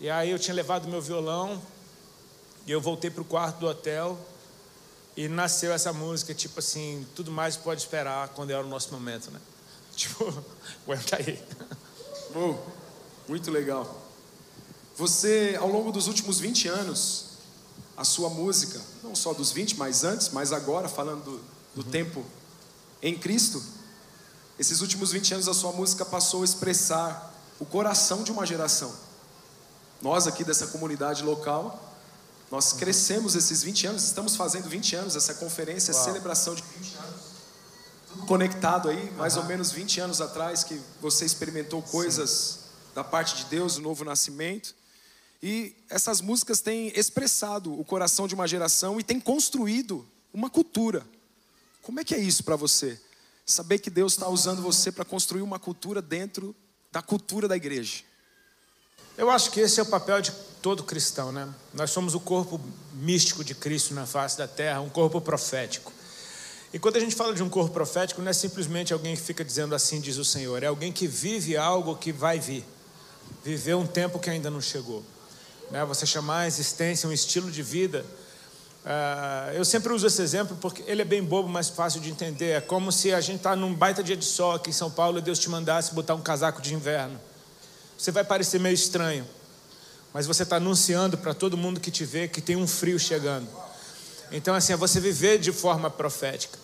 E 0.00 0.08
aí 0.08 0.30
eu 0.30 0.38
tinha 0.38 0.54
levado 0.54 0.88
meu 0.88 1.02
violão, 1.02 1.60
e 2.66 2.70
eu 2.70 2.80
voltei 2.80 3.10
para 3.10 3.22
o 3.22 3.24
quarto 3.24 3.58
do 3.58 3.66
hotel, 3.66 4.18
e 5.16 5.26
nasceu 5.28 5.72
essa 5.72 5.92
música, 5.92 6.32
tipo 6.32 6.60
assim, 6.60 7.04
tudo 7.16 7.32
mais 7.32 7.56
pode 7.56 7.80
esperar 7.80 8.28
quando 8.28 8.50
é 8.50 8.60
o 8.60 8.66
nosso 8.66 8.92
momento, 8.92 9.30
né? 9.30 9.40
Tipo, 9.98 10.24
aguenta 10.86 11.16
aí. 11.16 11.42
Muito 13.26 13.50
legal. 13.50 14.06
Você, 14.96 15.58
ao 15.60 15.66
longo 15.68 15.90
dos 15.90 16.06
últimos 16.06 16.38
20 16.38 16.68
anos, 16.68 17.24
a 17.96 18.04
sua 18.04 18.30
música, 18.30 18.80
não 19.02 19.16
só 19.16 19.34
dos 19.34 19.50
20, 19.50 19.76
mas 19.76 20.04
antes, 20.04 20.28
mas 20.28 20.52
agora, 20.52 20.88
falando 20.88 21.24
do, 21.24 21.40
do 21.74 21.84
uhum. 21.84 21.90
tempo 21.90 22.24
em 23.02 23.18
Cristo, 23.18 23.60
esses 24.58 24.80
últimos 24.80 25.10
20 25.10 25.34
anos 25.34 25.48
a 25.48 25.54
sua 25.54 25.72
música 25.72 26.04
passou 26.04 26.42
a 26.42 26.44
expressar 26.44 27.34
o 27.58 27.66
coração 27.66 28.22
de 28.22 28.30
uma 28.30 28.46
geração. 28.46 28.92
Nós 30.00 30.26
aqui 30.26 30.44
dessa 30.44 30.68
comunidade 30.68 31.22
local, 31.24 31.96
nós 32.50 32.72
crescemos 32.72 33.34
esses 33.34 33.62
20 33.62 33.86
anos, 33.88 34.04
estamos 34.04 34.36
fazendo 34.36 34.68
20 34.68 34.96
anos, 34.96 35.16
essa 35.16 35.34
conferência, 35.34 35.92
Uau. 35.92 36.04
celebração 36.04 36.54
de 36.54 36.62
20 36.62 36.96
anos. 36.96 37.20
Tudo 38.08 38.26
conectado 38.26 38.88
aí, 38.88 39.10
mais 39.12 39.34
uhum. 39.36 39.42
ou 39.42 39.48
menos 39.48 39.70
20 39.70 40.00
anos 40.00 40.20
atrás, 40.20 40.64
que 40.64 40.80
você 41.00 41.24
experimentou 41.24 41.82
coisas 41.82 42.30
Sim. 42.30 42.58
da 42.94 43.04
parte 43.04 43.36
de 43.36 43.44
Deus, 43.46 43.76
o 43.76 43.82
novo 43.82 44.04
nascimento. 44.04 44.74
E 45.42 45.74
essas 45.90 46.20
músicas 46.20 46.60
têm 46.60 46.92
expressado 46.96 47.78
o 47.78 47.84
coração 47.84 48.26
de 48.26 48.34
uma 48.34 48.48
geração 48.48 48.98
e 48.98 49.02
têm 49.02 49.20
construído 49.20 50.06
uma 50.32 50.48
cultura. 50.48 51.06
Como 51.82 52.00
é 52.00 52.04
que 52.04 52.14
é 52.14 52.18
isso 52.18 52.44
para 52.44 52.56
você? 52.56 53.00
Saber 53.44 53.78
que 53.78 53.90
Deus 53.90 54.12
está 54.12 54.28
usando 54.28 54.62
você 54.62 54.90
para 54.90 55.04
construir 55.04 55.42
uma 55.42 55.58
cultura 55.58 56.00
dentro 56.00 56.54
da 56.90 57.02
cultura 57.02 57.46
da 57.46 57.56
igreja. 57.56 58.07
Eu 59.16 59.30
acho 59.30 59.50
que 59.50 59.60
esse 59.60 59.80
é 59.80 59.82
o 59.82 59.86
papel 59.86 60.20
de 60.20 60.30
todo 60.62 60.82
cristão, 60.82 61.32
né? 61.32 61.48
Nós 61.74 61.90
somos 61.90 62.14
o 62.14 62.20
corpo 62.20 62.60
místico 62.92 63.42
de 63.42 63.54
Cristo 63.54 63.94
na 63.94 64.06
face 64.06 64.38
da 64.38 64.46
terra, 64.46 64.80
um 64.80 64.88
corpo 64.88 65.20
profético. 65.20 65.92
E 66.72 66.78
quando 66.78 66.96
a 66.96 67.00
gente 67.00 67.14
fala 67.14 67.34
de 67.34 67.42
um 67.42 67.48
corpo 67.48 67.72
profético, 67.72 68.20
não 68.20 68.30
é 68.30 68.32
simplesmente 68.32 68.92
alguém 68.92 69.16
que 69.16 69.22
fica 69.22 69.44
dizendo 69.44 69.74
assim, 69.74 70.00
diz 70.00 70.18
o 70.18 70.24
Senhor, 70.24 70.62
é 70.62 70.66
alguém 70.66 70.92
que 70.92 71.06
vive 71.06 71.56
algo 71.56 71.96
que 71.96 72.12
vai 72.12 72.38
vir, 72.38 72.64
viveu 73.42 73.78
um 73.78 73.86
tempo 73.86 74.18
que 74.18 74.28
ainda 74.28 74.50
não 74.50 74.60
chegou. 74.60 75.02
Né? 75.70 75.84
Você 75.84 76.04
chamar 76.04 76.40
a 76.40 76.46
existência 76.46 77.08
um 77.08 77.12
estilo 77.12 77.50
de 77.50 77.62
vida. 77.62 78.04
Uh, 78.84 79.52
eu 79.54 79.64
sempre 79.64 79.92
uso 79.92 80.06
esse 80.06 80.22
exemplo 80.22 80.56
porque 80.60 80.82
ele 80.86 81.02
é 81.02 81.04
bem 81.04 81.22
bobo, 81.22 81.48
mas 81.48 81.68
fácil 81.68 82.00
de 82.00 82.10
entender. 82.10 82.50
É 82.50 82.60
como 82.60 82.92
se 82.92 83.12
a 83.12 83.20
gente 83.20 83.38
está 83.38 83.56
num 83.56 83.74
baita 83.74 84.02
dia 84.02 84.16
de 84.16 84.24
sol 84.24 84.52
aqui 84.52 84.70
em 84.70 84.72
São 84.72 84.90
Paulo 84.90 85.18
e 85.18 85.22
Deus 85.22 85.38
te 85.38 85.48
mandasse 85.48 85.94
botar 85.94 86.14
um 86.14 86.20
casaco 86.20 86.60
de 86.60 86.74
inverno. 86.74 87.18
Você 87.98 88.12
vai 88.12 88.22
parecer 88.22 88.60
meio 88.60 88.74
estranho, 88.74 89.26
mas 90.14 90.24
você 90.24 90.44
está 90.44 90.56
anunciando 90.56 91.18
para 91.18 91.34
todo 91.34 91.56
mundo 91.56 91.80
que 91.80 91.90
te 91.90 92.04
vê 92.04 92.28
que 92.28 92.40
tem 92.40 92.54
um 92.54 92.66
frio 92.66 92.96
chegando. 92.96 93.48
Então, 94.30 94.54
assim, 94.54 94.72
é 94.72 94.76
você 94.76 95.00
viver 95.00 95.38
de 95.38 95.50
forma 95.50 95.90
profética. 95.90 96.56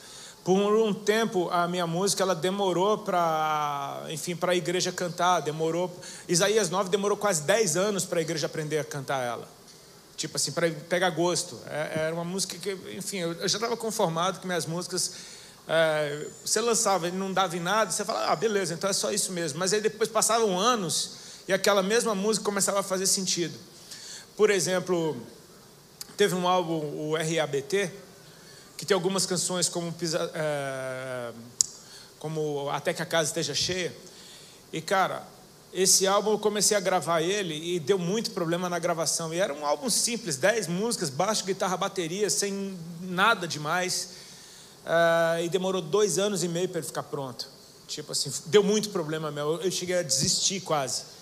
Por 0.45 0.76
um 0.76 0.95
tempo, 0.95 1.49
a 1.50 1.67
minha 1.67 1.88
música 1.88 2.23
ela 2.23 2.37
demorou 2.37 2.99
para, 2.99 4.05
enfim, 4.11 4.37
para 4.37 4.53
a 4.53 4.55
igreja 4.55 4.93
cantar, 4.93 5.41
demorou. 5.41 5.91
Isaías 6.29 6.71
9 6.71 6.88
demorou 6.88 7.17
quase 7.17 7.43
10 7.43 7.76
anos 7.76 8.05
para 8.05 8.21
a 8.21 8.23
igreja 8.23 8.47
aprender 8.47 8.79
a 8.79 8.85
cantar 8.85 9.21
ela. 9.25 9.49
Tipo 10.17 10.37
assim, 10.37 10.53
para 10.53 10.71
pegar 10.71 11.11
gosto. 11.11 11.59
É, 11.67 12.03
era 12.07 12.14
uma 12.14 12.25
música 12.25 12.57
que, 12.59 12.79
enfim, 12.97 13.19
eu 13.19 13.49
já 13.49 13.57
estava 13.59 13.76
conformado 13.76 14.38
que 14.38 14.47
minhas 14.47 14.67
músicas 14.67 15.14
é, 15.67 16.29
você 16.45 16.61
lançava 16.61 17.09
e 17.09 17.11
não 17.11 17.33
dava 17.33 17.57
em 17.57 17.61
nada, 17.61 17.91
você 17.91 18.05
falava, 18.05 18.31
ah, 18.31 18.37
beleza, 18.37 18.73
então 18.73 18.88
é 18.88 18.93
só 18.93 19.11
isso 19.11 19.33
mesmo. 19.33 19.59
Mas 19.59 19.73
aí 19.73 19.81
depois 19.81 20.09
passavam 20.09 20.57
anos 20.61 21.24
e 21.46 21.52
aquela 21.52 21.82
mesma 21.82 22.14
música 22.14 22.44
começava 22.44 22.80
a 22.80 22.82
fazer 22.82 23.06
sentido. 23.06 23.58
Por 24.36 24.50
exemplo, 24.50 25.16
Teve 26.16 26.36
um 26.36 26.46
álbum, 26.46 27.10
o 27.10 27.16
RABT, 27.16 27.90
que 28.76 28.86
tem 28.86 28.94
algumas 28.94 29.26
canções 29.26 29.68
como, 29.68 29.92
é, 30.32 31.32
como 32.20 32.70
Até 32.70 32.94
que 32.94 33.02
a 33.02 33.06
Casa 33.06 33.30
Esteja 33.30 33.52
Cheia. 33.52 33.92
E, 34.72 34.80
cara, 34.80 35.26
esse 35.72 36.06
álbum 36.06 36.30
eu 36.30 36.38
comecei 36.38 36.76
a 36.76 36.80
gravar 36.80 37.20
ele 37.20 37.74
e 37.74 37.80
deu 37.80 37.98
muito 37.98 38.30
problema 38.30 38.68
na 38.68 38.78
gravação. 38.78 39.34
E 39.34 39.40
era 39.40 39.52
um 39.52 39.66
álbum 39.66 39.90
simples, 39.90 40.36
10 40.36 40.68
músicas, 40.68 41.10
baixo, 41.10 41.44
guitarra, 41.44 41.76
bateria, 41.76 42.30
sem 42.30 42.78
nada 43.00 43.48
demais. 43.48 44.10
É, 44.86 45.44
e 45.44 45.48
demorou 45.48 45.82
dois 45.82 46.16
anos 46.16 46.44
e 46.44 46.48
meio 46.48 46.68
para 46.68 46.78
ele 46.78 46.86
ficar 46.86 47.02
pronto. 47.02 47.48
Tipo 47.88 48.12
assim, 48.12 48.32
deu 48.46 48.62
muito 48.62 48.90
problema 48.90 49.32
meu. 49.32 49.60
Eu 49.60 49.70
cheguei 49.72 49.98
a 49.98 50.02
desistir 50.02 50.60
quase. 50.60 51.13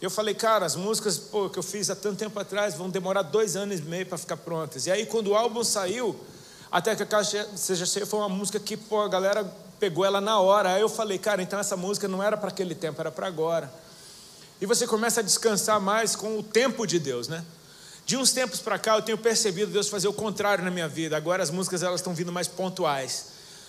Eu 0.00 0.10
falei, 0.10 0.34
cara, 0.34 0.66
as 0.66 0.76
músicas 0.76 1.16
pô, 1.16 1.48
que 1.48 1.58
eu 1.58 1.62
fiz 1.62 1.88
há 1.88 1.96
tanto 1.96 2.18
tempo 2.18 2.38
atrás 2.38 2.74
vão 2.74 2.90
demorar 2.90 3.22
dois 3.22 3.56
anos 3.56 3.78
e 3.78 3.82
meio 3.82 4.04
para 4.04 4.18
ficar 4.18 4.36
prontas. 4.36 4.86
E 4.86 4.90
aí, 4.90 5.06
quando 5.06 5.28
o 5.28 5.34
álbum 5.34 5.64
saiu, 5.64 6.18
até 6.70 6.94
que 6.94 7.02
a 7.02 7.06
caixa 7.06 7.48
seja 7.56 7.86
cheia, 7.86 8.04
foi 8.04 8.20
uma 8.20 8.28
música 8.28 8.60
que 8.60 8.76
pô, 8.76 9.00
a 9.00 9.08
galera 9.08 9.44
pegou 9.80 10.04
ela 10.04 10.20
na 10.20 10.38
hora. 10.38 10.74
Aí 10.74 10.80
eu 10.82 10.88
falei, 10.88 11.18
cara, 11.18 11.42
então 11.42 11.58
essa 11.58 11.76
música 11.76 12.06
não 12.06 12.22
era 12.22 12.36
para 12.36 12.48
aquele 12.48 12.74
tempo, 12.74 13.00
era 13.00 13.10
para 13.10 13.26
agora. 13.26 13.72
E 14.60 14.66
você 14.66 14.86
começa 14.86 15.20
a 15.20 15.22
descansar 15.22 15.80
mais 15.80 16.14
com 16.14 16.38
o 16.38 16.42
tempo 16.42 16.86
de 16.86 16.98
Deus, 16.98 17.28
né? 17.28 17.44
De 18.04 18.16
uns 18.16 18.32
tempos 18.32 18.60
para 18.60 18.78
cá, 18.78 18.96
eu 18.96 19.02
tenho 19.02 19.18
percebido 19.18 19.72
Deus 19.72 19.88
fazer 19.88 20.08
o 20.08 20.12
contrário 20.12 20.62
na 20.62 20.70
minha 20.70 20.86
vida. 20.86 21.16
Agora 21.16 21.42
as 21.42 21.50
músicas 21.50 21.82
elas 21.82 22.00
estão 22.00 22.14
vindo 22.14 22.30
mais 22.30 22.46
pontuais. 22.46 23.26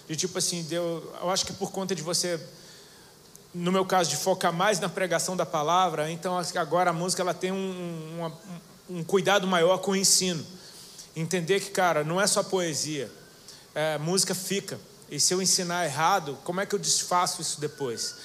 De 0.07 0.15
tipo 0.15 0.37
assim, 0.37 0.63
Deus, 0.63 1.03
eu 1.21 1.29
acho 1.29 1.45
que 1.45 1.53
por 1.53 1.71
conta 1.71 1.95
de 1.95 2.01
você 2.01 2.39
no 3.53 3.71
meu 3.71 3.85
caso, 3.85 4.09
de 4.09 4.17
focar 4.17 4.53
mais 4.53 4.79
na 4.79 4.89
pregação 4.89 5.35
da 5.35 5.45
palavra, 5.45 6.11
então 6.11 6.37
agora 6.55 6.89
a 6.89 6.93
música 6.93 7.21
ela 7.21 7.33
tem 7.33 7.51
um, 7.51 8.31
um, 8.89 8.97
um 8.97 9.03
cuidado 9.03 9.47
maior 9.47 9.77
com 9.79 9.91
o 9.91 9.95
ensino. 9.95 10.45
Entender 11.15 11.59
que, 11.59 11.71
cara, 11.71 12.03
não 12.03 12.21
é 12.21 12.27
só 12.27 12.43
poesia, 12.43 13.09
é, 13.73 13.97
música 13.97 14.35
fica. 14.35 14.79
E 15.09 15.19
se 15.19 15.33
eu 15.33 15.41
ensinar 15.41 15.85
errado, 15.85 16.37
como 16.43 16.59
é 16.59 16.65
que 16.65 16.75
eu 16.75 16.79
desfaço 16.79 17.41
isso 17.41 17.59
depois? 17.59 18.15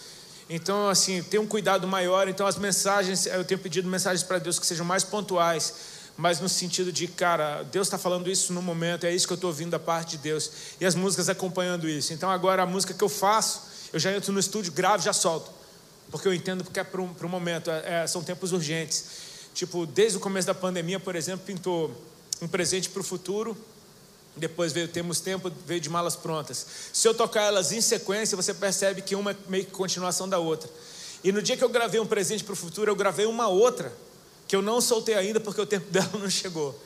Então, 0.51 0.89
assim, 0.89 1.23
tem 1.23 1.41
um 1.41 1.47
cuidado 1.47 1.87
maior. 1.87 2.29
Então, 2.29 2.47
as 2.47 2.57
mensagens, 2.57 3.27
eu 3.27 3.45
tenho 3.45 3.61
pedido 3.61 3.89
mensagens 3.89 4.23
para 4.23 4.39
Deus 4.39 4.59
que 4.59 4.67
sejam 4.67 4.85
mais 4.85 5.05
pontuais, 5.05 5.75
mas 6.17 6.41
no 6.41 6.49
sentido 6.49 6.93
de, 6.93 7.07
cara, 7.07 7.63
Deus 7.63 7.87
está 7.87 7.97
falando 7.97 8.29
isso 8.29 8.53
no 8.53 8.61
momento, 8.61 9.07
é 9.07 9.15
isso 9.15 9.27
que 9.27 9.33
eu 9.33 9.37
estou 9.37 9.49
ouvindo 9.49 9.71
da 9.71 9.79
parte 9.79 10.13
de 10.13 10.19
Deus. 10.19 10.51
E 10.81 10.85
as 10.85 10.95
músicas 10.95 11.29
acompanhando 11.29 11.89
isso. 11.89 12.13
Então, 12.13 12.31
agora 12.31 12.65
a 12.65 12.67
música 12.67 12.93
que 12.93 13.03
eu 13.03 13.09
faço 13.09 13.72
eu 13.93 14.01
já 14.01 14.13
entro 14.13 14.33
no 14.33 14.41
estúdio, 14.41 14.73
gravo 14.73 15.03
já 15.03 15.13
solto. 15.13 15.51
Porque 16.11 16.29
eu 16.29 16.35
entendo 16.35 16.65
que 16.65 16.79
é 16.79 16.85
para 16.85 17.01
um, 17.01 17.15
momento, 17.29 17.71
é, 17.71 18.03
é, 18.03 18.07
são 18.07 18.23
tempos 18.23 18.53
urgentes. 18.53 19.05
Tipo, 19.55 19.87
desde 19.87 20.19
o 20.19 20.21
começo 20.21 20.47
da 20.47 20.55
pandemia, 20.55 20.99
por 20.99 21.17
exemplo, 21.17 21.45
pintou 21.47 21.91
um 22.41 22.49
presente 22.49 22.89
para 22.89 23.01
o 23.01 23.05
futuro, 23.05 23.57
depois 24.37 24.73
veio 24.73 24.89
Temos 24.89 25.21
Tempo, 25.21 25.51
veio 25.67 25.81
de 25.81 25.91
malas 25.91 26.17
prontas. 26.17 26.67
Se 26.93 27.07
eu 27.07 27.15
tocar 27.15 27.43
elas 27.43 27.73
em 27.73 27.81
sequência, 27.81 28.37
você 28.37 28.55
percebe 28.55 29.03
que 29.03 29.15
uma 29.15 29.33
é 29.33 29.37
meio 29.49 29.65
que 29.65 29.71
continuação 29.71 30.29
da 30.29 30.39
outra. 30.39 30.69
E 31.23 31.31
no 31.31 31.43
dia 31.43 31.57
que 31.57 31.63
eu 31.63 31.69
gravei 31.69 32.01
um 32.01 32.07
presente 32.07 32.43
para 32.43 32.55
o 32.55 32.57
futuro, 32.57 32.91
eu 32.91 32.97
gravei 32.97 33.27
uma 33.27 33.49
outra, 33.49 33.93
que 34.49 34.57
eu 34.57 34.63
não 34.63 34.81
soltei 34.81 35.15
ainda 35.15 35.39
porque 35.39 35.61
o 35.61 35.67
tempo 35.67 35.89
dela 35.93 36.11
não 36.15 36.31
chegou. 36.31 36.79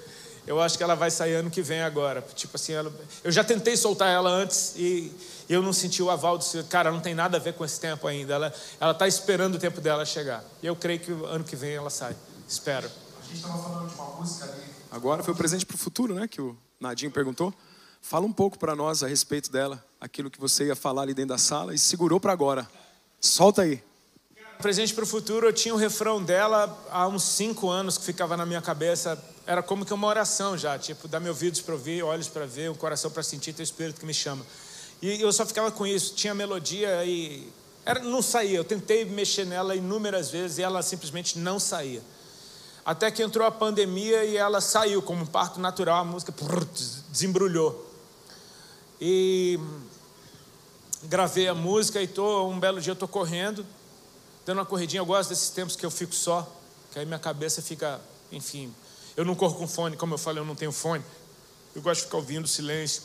Eu 0.46 0.60
acho 0.60 0.76
que 0.76 0.84
ela 0.84 0.94
vai 0.94 1.10
sair 1.10 1.34
ano 1.34 1.50
que 1.50 1.62
vem 1.62 1.82
agora. 1.82 2.24
Tipo 2.34 2.56
assim, 2.56 2.72
ela, 2.72 2.92
eu 3.24 3.32
já 3.32 3.42
tentei 3.42 3.76
soltar 3.76 4.08
ela 4.08 4.30
antes 4.30 4.74
e 4.76 5.12
eu 5.48 5.62
não 5.62 5.72
senti 5.72 6.02
o 6.02 6.10
aval 6.10 6.36
do 6.38 6.44
Senhor. 6.44 6.64
Cara, 6.66 6.90
não 6.90 7.00
tem 7.00 7.14
nada 7.14 7.36
a 7.36 7.40
ver 7.40 7.54
com 7.54 7.64
esse 7.64 7.80
tempo 7.80 8.06
ainda. 8.06 8.34
Ela 8.34 8.92
está 8.92 9.06
esperando 9.06 9.54
o 9.54 9.58
tempo 9.58 9.80
dela 9.80 10.04
chegar. 10.04 10.44
E 10.62 10.66
eu 10.66 10.74
creio 10.74 11.00
que 11.00 11.12
ano 11.12 11.44
que 11.44 11.56
vem 11.56 11.74
ela 11.74 11.90
sai. 11.90 12.16
Espero. 12.48 12.90
A 13.20 13.24
gente 13.24 13.36
estava 13.36 13.62
falando 13.62 13.88
de 13.88 13.94
uma 13.94 14.06
música 14.16 14.44
ali. 14.44 14.62
Agora 14.90 15.22
foi 15.22 15.34
o 15.34 15.36
presente 15.36 15.66
para 15.66 15.74
o 15.74 15.78
futuro, 15.78 16.14
né? 16.14 16.26
Que 16.28 16.40
o 16.40 16.56
Nadinho 16.80 17.10
perguntou. 17.10 17.52
Fala 18.00 18.24
um 18.24 18.32
pouco 18.32 18.58
para 18.58 18.76
nós 18.76 19.02
a 19.02 19.08
respeito 19.08 19.50
dela, 19.50 19.84
aquilo 20.00 20.30
que 20.30 20.38
você 20.38 20.66
ia 20.66 20.76
falar 20.76 21.02
ali 21.02 21.12
dentro 21.12 21.30
da 21.30 21.38
sala 21.38 21.74
e 21.74 21.78
segurou 21.78 22.20
para 22.20 22.32
agora. 22.32 22.68
Solta 23.20 23.62
aí. 23.62 23.82
Presente 24.58 24.94
para 24.94 25.04
o 25.04 25.06
futuro, 25.06 25.46
eu 25.46 25.52
tinha 25.52 25.74
o 25.74 25.76
refrão 25.76 26.22
dela 26.22 26.82
há 26.90 27.06
uns 27.08 27.24
cinco 27.24 27.68
anos 27.68 27.98
que 27.98 28.04
ficava 28.04 28.36
na 28.36 28.46
minha 28.46 28.62
cabeça. 28.62 29.22
Era 29.44 29.62
como 29.62 29.84
que 29.84 29.92
uma 29.92 30.06
oração 30.06 30.56
já, 30.56 30.78
tipo, 30.78 31.08
dá-me 31.08 31.28
ouvidos 31.28 31.60
para 31.60 31.74
ouvir, 31.74 32.02
olhos 32.02 32.28
para 32.28 32.46
ver, 32.46 32.70
um 32.70 32.74
coração 32.74 33.10
para 33.10 33.22
sentir, 33.22 33.52
teu 33.52 33.64
espírito 33.64 34.00
que 34.00 34.06
me 34.06 34.14
chama. 34.14 34.46
E 35.00 35.20
eu 35.20 35.32
só 35.32 35.44
ficava 35.44 35.70
com 35.70 35.86
isso. 35.86 36.14
Tinha 36.14 36.34
melodia 36.34 37.04
e 37.04 37.50
era, 37.84 38.00
não 38.00 38.22
saía. 38.22 38.58
Eu 38.58 38.64
tentei 38.64 39.04
mexer 39.04 39.44
nela 39.44 39.74
inúmeras 39.74 40.30
vezes 40.30 40.58
e 40.58 40.62
ela 40.62 40.82
simplesmente 40.82 41.38
não 41.38 41.58
saía. 41.58 42.02
Até 42.84 43.10
que 43.10 43.22
entrou 43.22 43.46
a 43.46 43.50
pandemia 43.50 44.24
e 44.24 44.36
ela 44.36 44.60
saiu 44.60 45.02
como 45.02 45.22
um 45.22 45.26
parto 45.26 45.60
natural. 45.60 46.00
A 46.00 46.04
música 46.04 46.32
desembrulhou. 47.10 47.84
E 49.00 49.58
gravei 51.04 51.48
a 51.48 51.54
música 51.54 52.00
e 52.00 52.06
tô, 52.06 52.48
um 52.48 52.58
belo 52.58 52.80
dia 52.80 52.92
eu 52.92 52.96
tô 52.96 53.06
correndo 53.06 53.64
dando 54.46 54.58
uma 54.58 54.64
corridinha. 54.64 55.00
Eu 55.00 55.06
gosto 55.06 55.28
desses 55.28 55.50
tempos 55.50 55.74
que 55.74 55.84
eu 55.84 55.90
fico 55.90 56.14
só, 56.14 56.48
que 56.92 56.98
aí 57.00 57.04
minha 57.04 57.18
cabeça 57.18 57.60
fica, 57.60 58.00
enfim. 58.30 58.72
Eu 59.16 59.24
não 59.24 59.34
corro 59.34 59.56
com 59.56 59.66
fone, 59.66 59.96
como 59.96 60.14
eu 60.14 60.18
falei, 60.18 60.40
eu 60.40 60.46
não 60.46 60.54
tenho 60.54 60.70
fone. 60.70 61.04
Eu 61.74 61.82
gosto 61.82 62.00
de 62.00 62.06
ficar 62.06 62.18
ouvindo 62.18 62.46
silêncio, 62.46 63.02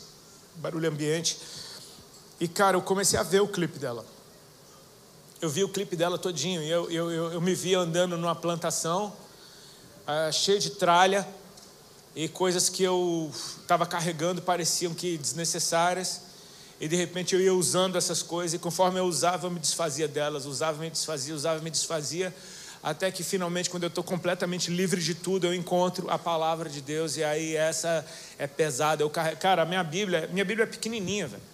barulho 0.56 0.88
ambiente. 0.88 1.36
E, 2.42 2.48
cara, 2.48 2.76
eu 2.76 2.82
comecei 2.82 3.16
a 3.16 3.22
ver 3.22 3.40
o 3.40 3.46
clipe 3.46 3.78
dela. 3.78 4.04
Eu 5.40 5.48
vi 5.48 5.62
o 5.62 5.68
clipe 5.68 5.94
dela 5.94 6.18
todinho. 6.18 6.60
E 6.60 6.68
eu, 6.68 6.90
eu, 6.90 7.08
eu, 7.08 7.32
eu 7.34 7.40
me 7.40 7.54
vi 7.54 7.72
andando 7.76 8.18
numa 8.18 8.34
plantação, 8.34 9.12
uh, 10.08 10.32
cheio 10.32 10.58
de 10.58 10.70
tralha, 10.70 11.24
e 12.16 12.26
coisas 12.26 12.68
que 12.68 12.82
eu 12.82 13.30
estava 13.60 13.86
carregando 13.86 14.42
pareciam 14.42 14.92
que 14.92 15.16
desnecessárias. 15.16 16.22
E 16.80 16.88
de 16.88 16.96
repente 16.96 17.32
eu 17.32 17.40
ia 17.40 17.54
usando 17.54 17.96
essas 17.96 18.24
coisas, 18.24 18.54
e 18.54 18.58
conforme 18.58 18.98
eu 18.98 19.04
usava, 19.04 19.46
eu 19.46 19.50
me 19.52 19.60
desfazia 19.60 20.08
delas, 20.08 20.44
usava, 20.44 20.78
me 20.78 20.90
desfazia, 20.90 21.36
usava, 21.36 21.62
me 21.62 21.70
desfazia, 21.70 22.34
até 22.82 23.08
que 23.12 23.22
finalmente, 23.22 23.70
quando 23.70 23.84
eu 23.84 23.88
estou 23.88 24.02
completamente 24.02 24.68
livre 24.68 25.00
de 25.00 25.14
tudo, 25.14 25.46
eu 25.46 25.54
encontro 25.54 26.10
a 26.10 26.18
palavra 26.18 26.68
de 26.68 26.80
Deus, 26.80 27.16
e 27.16 27.22
aí 27.22 27.54
essa 27.54 28.04
é 28.36 28.48
pesada. 28.48 29.00
Eu 29.04 29.10
carrego, 29.10 29.36
cara, 29.36 29.62
a 29.62 29.64
minha 29.64 29.84
Bíblia, 29.84 30.28
minha 30.32 30.44
Bíblia 30.44 30.64
é 30.64 30.66
pequenininha, 30.66 31.28
velho. 31.28 31.51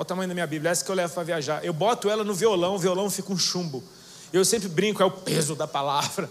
Olha 0.00 0.02
o 0.02 0.06
tamanho 0.06 0.28
da 0.28 0.32
minha 0.32 0.46
Bíblia, 0.46 0.70
essa 0.70 0.82
que 0.82 0.90
eu 0.90 0.94
levo 0.94 1.12
para 1.12 1.22
viajar. 1.24 1.62
Eu 1.62 1.74
boto 1.74 2.08
ela 2.08 2.24
no 2.24 2.32
violão, 2.32 2.74
o 2.74 2.78
violão 2.78 3.10
fica 3.10 3.30
um 3.30 3.36
chumbo. 3.36 3.84
Eu 4.32 4.46
sempre 4.46 4.66
brinco, 4.66 5.02
é 5.02 5.04
o 5.04 5.10
peso 5.10 5.54
da 5.54 5.66
palavra. 5.66 6.26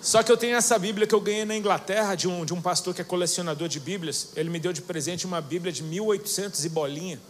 Só 0.00 0.22
que 0.22 0.30
eu 0.30 0.36
tenho 0.36 0.54
essa 0.54 0.78
Bíblia 0.78 1.04
que 1.04 1.12
eu 1.12 1.20
ganhei 1.20 1.44
na 1.44 1.56
Inglaterra 1.56 2.14
de 2.14 2.28
um, 2.28 2.44
de 2.44 2.54
um 2.54 2.62
pastor 2.62 2.94
que 2.94 3.00
é 3.00 3.04
colecionador 3.04 3.66
de 3.66 3.80
Bíblias. 3.80 4.28
Ele 4.36 4.48
me 4.48 4.60
deu 4.60 4.72
de 4.72 4.80
presente 4.80 5.26
uma 5.26 5.40
Bíblia 5.40 5.72
de 5.72 5.82
1800 5.82 6.64
e 6.64 6.68
bolinha 6.68 7.20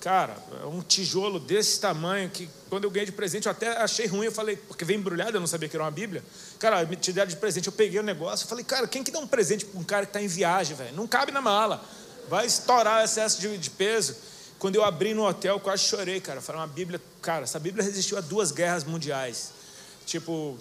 Cara, 0.00 0.36
é 0.60 0.66
um 0.66 0.80
tijolo 0.80 1.38
desse 1.38 1.78
tamanho 1.78 2.28
que 2.28 2.50
quando 2.68 2.82
eu 2.82 2.90
ganhei 2.90 3.06
de 3.06 3.12
presente 3.12 3.46
eu 3.46 3.52
até 3.52 3.76
achei 3.76 4.06
ruim. 4.06 4.24
Eu 4.24 4.32
falei, 4.32 4.56
porque 4.56 4.84
vem 4.84 4.96
embrulhado, 4.96 5.36
eu 5.36 5.40
não 5.40 5.46
sabia 5.46 5.68
que 5.68 5.76
era 5.76 5.84
uma 5.84 5.90
Bíblia. 5.92 6.24
Cara, 6.58 6.84
me 6.84 6.96
te 6.96 7.12
deram 7.12 7.28
de 7.28 7.36
presente, 7.36 7.68
eu 7.68 7.72
peguei 7.72 8.00
o 8.00 8.02
negócio. 8.02 8.42
Eu 8.42 8.48
falei, 8.48 8.64
cara, 8.64 8.88
quem 8.88 9.04
que 9.04 9.12
dá 9.12 9.20
um 9.20 9.26
presente 9.28 9.64
para 9.64 9.78
um 9.78 9.84
cara 9.84 10.04
que 10.04 10.10
está 10.10 10.20
em 10.20 10.26
viagem, 10.26 10.74
velho? 10.74 10.96
Não 10.96 11.06
cabe 11.06 11.30
na 11.30 11.40
mala. 11.40 11.84
Vai 12.28 12.44
estourar 12.44 13.04
excesso 13.04 13.40
de, 13.40 13.56
de 13.56 13.70
peso. 13.70 14.16
Quando 14.60 14.76
eu 14.76 14.84
abri 14.84 15.12
no 15.12 15.26
hotel, 15.26 15.56
eu 15.56 15.60
quase 15.60 15.82
chorei, 15.82 16.20
cara. 16.20 16.40
Falei, 16.40 16.60
uma 16.60 16.68
Bíblia. 16.68 17.00
Cara, 17.20 17.42
essa 17.42 17.58
Bíblia 17.58 17.82
resistiu 17.82 18.16
a 18.16 18.20
duas 18.20 18.52
guerras 18.52 18.84
mundiais. 18.84 19.50
Tipo. 20.06 20.56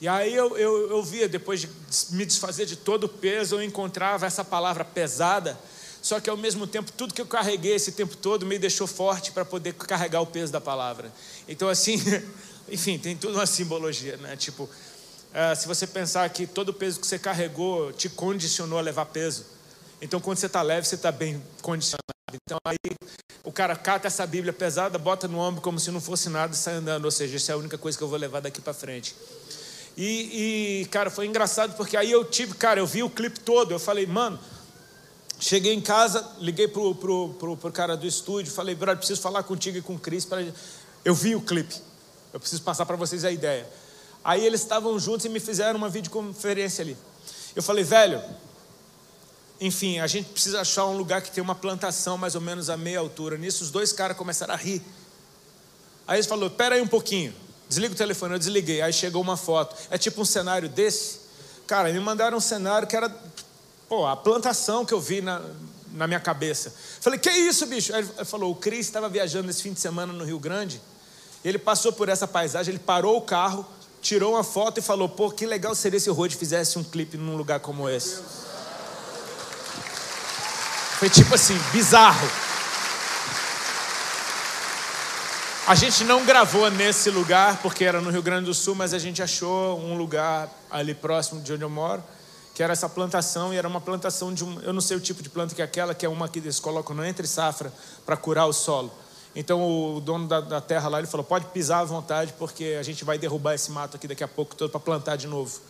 E 0.00 0.06
aí 0.06 0.32
eu, 0.32 0.56
eu, 0.56 0.90
eu 0.90 1.02
via, 1.02 1.28
depois 1.28 1.60
de 1.60 1.68
me 2.10 2.24
desfazer 2.24 2.66
de 2.66 2.76
todo 2.76 3.04
o 3.04 3.08
peso, 3.08 3.56
eu 3.56 3.62
encontrava 3.62 4.26
essa 4.26 4.44
palavra 4.44 4.84
pesada 4.84 5.58
só 6.02 6.18
que 6.18 6.28
ao 6.28 6.36
mesmo 6.36 6.66
tempo, 6.66 6.90
tudo 6.90 7.14
que 7.14 7.20
eu 7.20 7.26
carreguei 7.26 7.76
esse 7.76 7.92
tempo 7.92 8.16
todo 8.16 8.44
me 8.44 8.58
deixou 8.58 8.88
forte 8.88 9.30
para 9.30 9.44
poder 9.44 9.72
carregar 9.74 10.20
o 10.20 10.26
peso 10.26 10.52
da 10.52 10.60
palavra. 10.60 11.12
Então, 11.46 11.68
assim, 11.68 11.94
enfim, 12.68 12.98
tem 12.98 13.16
tudo 13.16 13.34
uma 13.34 13.46
simbologia, 13.46 14.16
né? 14.16 14.36
Tipo, 14.36 14.64
uh, 14.64 15.56
se 15.56 15.68
você 15.68 15.86
pensar 15.86 16.28
que 16.30 16.44
todo 16.44 16.70
o 16.70 16.74
peso 16.74 16.98
que 16.98 17.06
você 17.06 17.20
carregou 17.20 17.92
te 17.92 18.08
condicionou 18.08 18.80
a 18.80 18.82
levar 18.82 19.06
peso. 19.06 19.46
Então, 20.00 20.18
quando 20.18 20.38
você 20.38 20.46
está 20.46 20.60
leve, 20.60 20.88
você 20.88 20.96
está 20.96 21.12
bem 21.12 21.40
condicionado. 21.62 22.01
Então, 22.34 22.58
aí 22.64 22.76
o 23.44 23.52
cara 23.52 23.74
cata 23.76 24.06
essa 24.06 24.26
Bíblia 24.26 24.52
pesada, 24.52 24.98
bota 24.98 25.26
no 25.26 25.38
ombro 25.38 25.60
como 25.60 25.78
se 25.78 25.90
não 25.90 26.00
fosse 26.00 26.28
nada 26.28 26.52
e 26.52 26.56
sai 26.56 26.74
andando. 26.74 27.04
Ou 27.04 27.10
seja, 27.10 27.36
essa 27.36 27.52
é 27.52 27.54
a 27.54 27.58
única 27.58 27.78
coisa 27.78 27.96
que 27.96 28.04
eu 28.04 28.08
vou 28.08 28.18
levar 28.18 28.40
daqui 28.40 28.60
para 28.60 28.72
frente. 28.72 29.14
E, 29.96 30.82
e, 30.82 30.86
cara, 30.86 31.10
foi 31.10 31.26
engraçado 31.26 31.76
porque 31.76 31.96
aí 31.96 32.10
eu 32.10 32.24
tive, 32.24 32.54
cara, 32.54 32.80
eu 32.80 32.86
vi 32.86 33.02
o 33.02 33.10
clipe 33.10 33.40
todo. 33.40 33.72
Eu 33.72 33.78
falei, 33.78 34.06
mano, 34.06 34.38
Cheguei 35.42 35.74
em 35.74 35.80
casa, 35.80 36.24
liguei 36.38 36.68
pro, 36.68 36.94
pro, 36.94 37.30
pro, 37.30 37.56
pro 37.56 37.72
cara 37.72 37.96
do 37.96 38.06
estúdio, 38.06 38.52
falei, 38.52 38.76
brother, 38.76 38.98
preciso 38.98 39.20
falar 39.20 39.42
contigo 39.42 39.76
e 39.76 39.82
com 39.82 39.96
o 39.96 39.98
Cris. 39.98 40.24
Pra... 40.24 40.40
Eu 41.04 41.16
vi 41.16 41.34
o 41.34 41.40
clipe, 41.40 41.74
eu 42.32 42.38
preciso 42.38 42.62
passar 42.62 42.86
para 42.86 42.94
vocês 42.94 43.24
a 43.24 43.32
ideia. 43.32 43.68
Aí 44.22 44.46
eles 44.46 44.60
estavam 44.60 44.96
juntos 45.00 45.26
e 45.26 45.28
me 45.28 45.40
fizeram 45.40 45.78
uma 45.78 45.88
videoconferência 45.88 46.82
ali. 46.82 46.96
Eu 47.56 47.62
falei, 47.62 47.82
velho, 47.82 48.22
enfim, 49.60 50.00
a 50.00 50.06
gente 50.06 50.30
precisa 50.30 50.60
achar 50.60 50.86
um 50.86 50.96
lugar 50.96 51.22
que 51.22 51.30
tem 51.30 51.42
uma 51.42 51.54
plantação 51.54 52.18
mais 52.18 52.34
ou 52.34 52.40
menos 52.40 52.68
a 52.68 52.76
meia 52.76 52.98
altura. 52.98 53.36
Nisso, 53.36 53.64
os 53.64 53.70
dois 53.70 53.92
caras 53.92 54.16
começaram 54.16 54.54
a 54.54 54.56
rir. 54.56 54.82
Aí 56.06 56.16
eles 56.16 56.26
falaram, 56.26 56.50
pera 56.50 56.74
aí 56.74 56.82
um 56.82 56.88
pouquinho, 56.88 57.32
desliga 57.68 57.94
o 57.94 57.96
telefone. 57.96 58.34
Eu 58.34 58.38
desliguei, 58.38 58.82
aí 58.82 58.92
chegou 58.92 59.22
uma 59.22 59.36
foto. 59.36 59.76
É 59.90 59.96
tipo 59.96 60.20
um 60.20 60.24
cenário 60.24 60.68
desse. 60.68 61.20
Cara, 61.66 61.92
me 61.92 62.00
mandaram 62.00 62.38
um 62.38 62.40
cenário 62.40 62.88
que 62.88 62.96
era 62.96 63.08
Pô, 63.92 64.06
a 64.06 64.16
plantação 64.16 64.86
que 64.86 64.94
eu 64.94 64.98
vi 64.98 65.20
na, 65.20 65.42
na 65.92 66.06
minha 66.06 66.18
cabeça. 66.18 66.72
Falei, 66.98 67.18
que 67.18 67.28
isso, 67.28 67.66
bicho? 67.66 67.94
Aí 67.94 68.00
ele 68.00 68.24
falou, 68.24 68.50
o 68.50 68.54
Cris 68.54 68.86
estava 68.86 69.06
viajando 69.06 69.50
esse 69.50 69.62
fim 69.62 69.74
de 69.74 69.80
semana 69.80 70.14
no 70.14 70.24
Rio 70.24 70.38
Grande. 70.38 70.80
Ele 71.44 71.58
passou 71.58 71.92
por 71.92 72.08
essa 72.08 72.26
paisagem, 72.26 72.72
ele 72.72 72.78
parou 72.78 73.18
o 73.18 73.20
carro, 73.20 73.66
tirou 74.00 74.32
uma 74.32 74.42
foto 74.42 74.78
e 74.78 74.82
falou, 74.82 75.10
pô, 75.10 75.30
que 75.30 75.44
legal 75.44 75.74
seria 75.74 76.00
se 76.00 76.08
o 76.08 76.14
Rod 76.14 76.32
fizesse 76.32 76.78
um 76.78 76.82
clipe 76.82 77.18
num 77.18 77.36
lugar 77.36 77.60
como 77.60 77.86
esse. 77.86 78.22
Foi 81.02 81.10
tipo 81.10 81.34
assim, 81.34 81.58
bizarro. 81.72 82.28
A 85.66 85.74
gente 85.74 86.04
não 86.04 86.24
gravou 86.24 86.70
nesse 86.70 87.10
lugar 87.10 87.60
porque 87.60 87.82
era 87.82 88.00
no 88.00 88.08
Rio 88.08 88.22
Grande 88.22 88.46
do 88.46 88.54
Sul, 88.54 88.76
mas 88.76 88.94
a 88.94 89.00
gente 89.00 89.20
achou 89.20 89.80
um 89.80 89.96
lugar 89.96 90.48
ali 90.70 90.94
próximo 90.94 91.40
de 91.42 91.52
onde 91.54 91.64
eu 91.64 91.68
moro 91.68 92.04
que 92.54 92.62
era 92.62 92.72
essa 92.72 92.88
plantação, 92.88 93.52
e 93.52 93.56
era 93.56 93.66
uma 93.66 93.80
plantação 93.80 94.32
de 94.32 94.44
um, 94.44 94.60
eu 94.60 94.72
não 94.72 94.80
sei 94.80 94.96
o 94.96 95.00
tipo 95.00 95.24
de 95.24 95.28
planta 95.28 95.56
que 95.56 95.60
é 95.60 95.64
aquela, 95.64 95.92
que 95.92 96.06
é 96.06 96.08
uma 96.08 96.28
que 96.28 96.38
eles 96.38 96.60
colocam 96.60 96.94
no 96.94 97.04
entre 97.04 97.26
safra 97.26 97.72
para 98.06 98.16
curar 98.16 98.46
o 98.46 98.52
solo. 98.52 98.92
Então 99.34 99.60
o 99.96 100.00
dono 100.00 100.28
da, 100.28 100.40
da, 100.40 100.60
terra 100.60 100.88
lá 100.88 100.98
ele 101.00 101.08
falou: 101.08 101.24
pode 101.24 101.46
pisar 101.46 101.80
à 101.80 101.84
vontade, 101.84 102.32
porque 102.38 102.76
a 102.78 102.82
gente 102.84 103.04
vai 103.04 103.18
derrubar 103.18 103.54
esse 103.54 103.72
mato 103.72 103.96
aqui 103.96 104.06
daqui 104.06 104.22
a 104.22 104.28
pouco 104.28 104.54
todo 104.54 104.70
para 104.70 104.78
plantar 104.78 105.16
de 105.16 105.26
novo. 105.26 105.60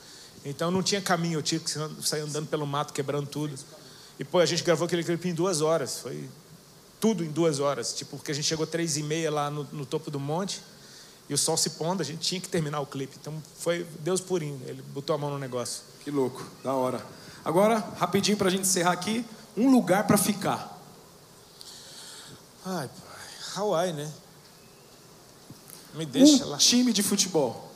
Então 0.44 0.70
não 0.70 0.82
tinha 0.82 1.00
caminho, 1.00 1.38
eu 1.38 1.42
tinha 1.42 1.58
que 1.58 1.70
sair 2.06 2.20
andando 2.20 2.48
pelo 2.48 2.66
mato, 2.66 2.92
quebrando 2.92 3.28
tudo. 3.28 3.56
E 4.18 4.24
pô, 4.24 4.38
a 4.38 4.46
gente 4.46 4.62
gravou 4.62 4.86
aquele 4.86 5.02
clipe 5.02 5.28
em 5.28 5.34
duas 5.34 5.60
horas, 5.60 5.98
foi 5.98 6.28
tudo 7.00 7.24
em 7.24 7.30
duas 7.30 7.58
horas, 7.58 7.92
tipo, 7.92 8.16
porque 8.16 8.30
a 8.30 8.34
gente 8.34 8.44
chegou 8.44 8.66
três 8.66 8.96
e 8.96 9.02
meia 9.02 9.30
lá 9.30 9.50
no, 9.50 9.64
no 9.72 9.84
topo 9.84 10.10
do 10.10 10.20
monte 10.20 10.60
e 11.28 11.34
o 11.34 11.38
sol 11.38 11.56
se 11.56 11.70
pondo, 11.70 12.00
a 12.00 12.04
gente 12.04 12.20
tinha 12.20 12.40
que 12.40 12.48
terminar 12.48 12.80
o 12.80 12.86
clipe. 12.86 13.16
Então 13.20 13.42
foi 13.58 13.86
Deus 14.00 14.20
purinho, 14.20 14.60
ele 14.66 14.82
botou 14.82 15.14
a 15.14 15.18
mão 15.18 15.30
no 15.30 15.38
negócio. 15.38 15.82
Que 16.04 16.10
louco, 16.10 16.44
da 16.62 16.74
hora. 16.74 17.04
Agora, 17.44 17.78
rapidinho 17.96 18.36
para 18.36 18.48
a 18.48 18.50
gente 18.50 18.62
encerrar 18.62 18.92
aqui, 18.92 19.24
um 19.56 19.70
lugar 19.70 20.06
para 20.06 20.16
ficar. 20.16 20.80
Ai, 22.64 22.88
Hawaii, 23.56 23.92
né? 23.92 24.12
Me 25.94 26.06
deixa 26.06 26.44
um 26.44 26.50
lá. 26.50 26.58
time 26.58 26.92
de 26.92 27.02
futebol. 27.02 27.71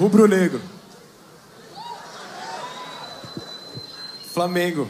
Rubro 0.00 0.26
Negro. 0.26 0.62
Flamengo. 4.32 4.88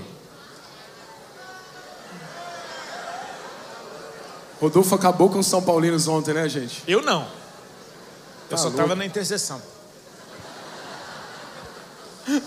Rodolfo 4.60 4.94
acabou 4.94 5.28
com 5.28 5.40
os 5.40 5.48
São 5.48 5.60
Paulinos 5.60 6.06
ontem, 6.06 6.32
né, 6.32 6.48
gente? 6.48 6.84
Eu 6.86 7.02
não. 7.02 7.22
Eu 7.22 7.28
tá 8.50 8.56
só 8.56 8.68
estava 8.68 8.94
na 8.94 9.04
intercessão. 9.04 9.60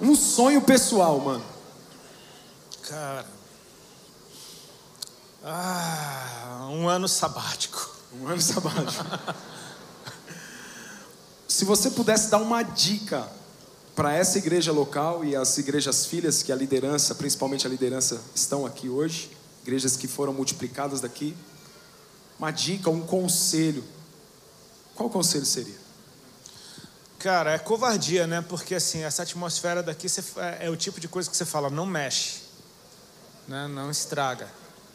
Um 0.00 0.14
sonho 0.16 0.60
pessoal, 0.60 1.18
mano. 1.20 1.44
Cara. 2.82 3.24
Ah, 5.42 6.66
um 6.68 6.88
ano 6.88 7.08
sabático. 7.08 7.96
Um 8.20 8.26
ano 8.26 8.40
sabático. 8.42 9.04
Se 11.54 11.64
você 11.64 11.88
pudesse 11.88 12.30
dar 12.30 12.38
uma 12.38 12.64
dica 12.64 13.30
para 13.94 14.12
essa 14.12 14.38
igreja 14.38 14.72
local 14.72 15.24
e 15.24 15.36
as 15.36 15.56
igrejas 15.56 16.04
filhas 16.04 16.42
que 16.42 16.50
a 16.50 16.56
liderança, 16.56 17.14
principalmente 17.14 17.64
a 17.64 17.70
liderança, 17.70 18.20
estão 18.34 18.66
aqui 18.66 18.88
hoje, 18.88 19.30
igrejas 19.62 19.96
que 19.96 20.08
foram 20.08 20.32
multiplicadas 20.32 21.00
daqui. 21.00 21.32
Uma 22.40 22.50
dica, 22.50 22.90
um 22.90 23.02
conselho. 23.02 23.84
Qual 24.96 25.08
conselho 25.08 25.46
seria? 25.46 25.76
Cara, 27.20 27.52
é 27.52 27.58
covardia, 27.60 28.26
né? 28.26 28.44
Porque 28.48 28.74
assim, 28.74 29.04
essa 29.04 29.22
atmosfera 29.22 29.80
daqui 29.80 30.08
é, 30.58 30.68
o 30.68 30.76
tipo 30.76 30.98
de 30.98 31.06
coisa 31.06 31.30
que 31.30 31.36
você 31.36 31.44
fala, 31.44 31.70
não 31.70 31.86
mexe, 31.86 32.40
né? 33.46 33.68
não 33.68 33.92
estraga. 33.92 34.48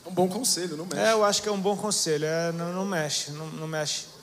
É 0.06 0.10
um 0.10 0.14
bom 0.14 0.28
conselho, 0.28 0.76
não 0.76 0.86
mexe. 0.86 1.02
É, 1.02 1.14
eu 1.14 1.24
acho 1.24 1.42
que 1.42 1.48
é 1.48 1.52
um 1.54 1.62
bom 1.62 1.78
conselho, 1.78 2.26
é, 2.26 2.52
não, 2.52 2.74
não 2.74 2.86
mexe, 2.86 3.32
não, 3.32 3.48
não 3.48 3.66
mexe. 3.66 4.19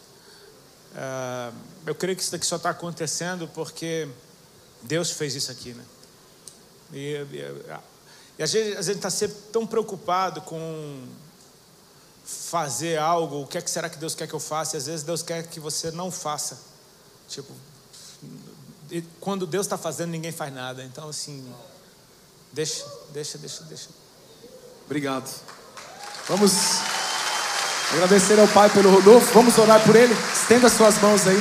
É, 0.97 1.53
eu 1.85 1.95
creio 1.95 2.17
que 2.17 2.23
isso 2.23 2.33
daqui 2.33 2.47
só 2.47 2.57
está 2.57 2.71
acontecendo 2.71 3.47
porque 3.49 4.09
Deus 4.83 5.11
fez 5.11 5.35
isso 5.35 5.53
aqui, 5.53 5.75
né? 5.75 5.85
E, 6.91 7.17
e, 7.33 7.73
e 8.39 8.43
às 8.43 8.51
vezes 8.51 8.79
a 8.79 8.83
gente 8.83 8.97
está 8.97 9.11
sempre 9.11 9.37
tão 9.53 9.67
preocupado 9.67 10.41
com 10.41 11.07
fazer 12.25 12.99
algo, 12.99 13.43
o 13.43 13.47
que 13.47 13.59
é 13.59 13.61
que 13.61 13.71
será 13.71 13.91
que 13.91 13.99
Deus 13.99 14.15
quer 14.15 14.27
que 14.27 14.35
eu 14.35 14.41
faça? 14.41 14.77
E 14.77 14.79
às 14.79 14.87
vezes 14.87 15.05
Deus 15.05 15.23
quer 15.23 15.47
que 15.47 15.61
você 15.61 15.91
não 15.91 16.11
faça. 16.11 16.59
Tipo, 17.29 17.53
quando 19.21 19.47
Deus 19.47 19.67
está 19.67 19.77
fazendo, 19.77 20.11
ninguém 20.11 20.33
faz 20.33 20.53
nada. 20.53 20.83
Então, 20.83 21.09
assim, 21.09 21.53
deixa, 22.53 22.85
deixa, 23.13 23.37
deixa, 23.39 23.65
deixa. 23.65 23.89
Obrigado. 24.87 25.29
Vamos 26.29 26.53
agradecer 27.93 28.39
ao 28.39 28.49
Pai 28.49 28.69
pelo 28.71 28.91
Rodolfo. 28.91 29.33
Vamos 29.33 29.59
orar 29.59 29.81
por 29.81 29.97
ele. 29.97 30.17
Estenda 30.33 30.69
suas 30.69 30.99
mãos 31.01 31.27
aí. 31.27 31.41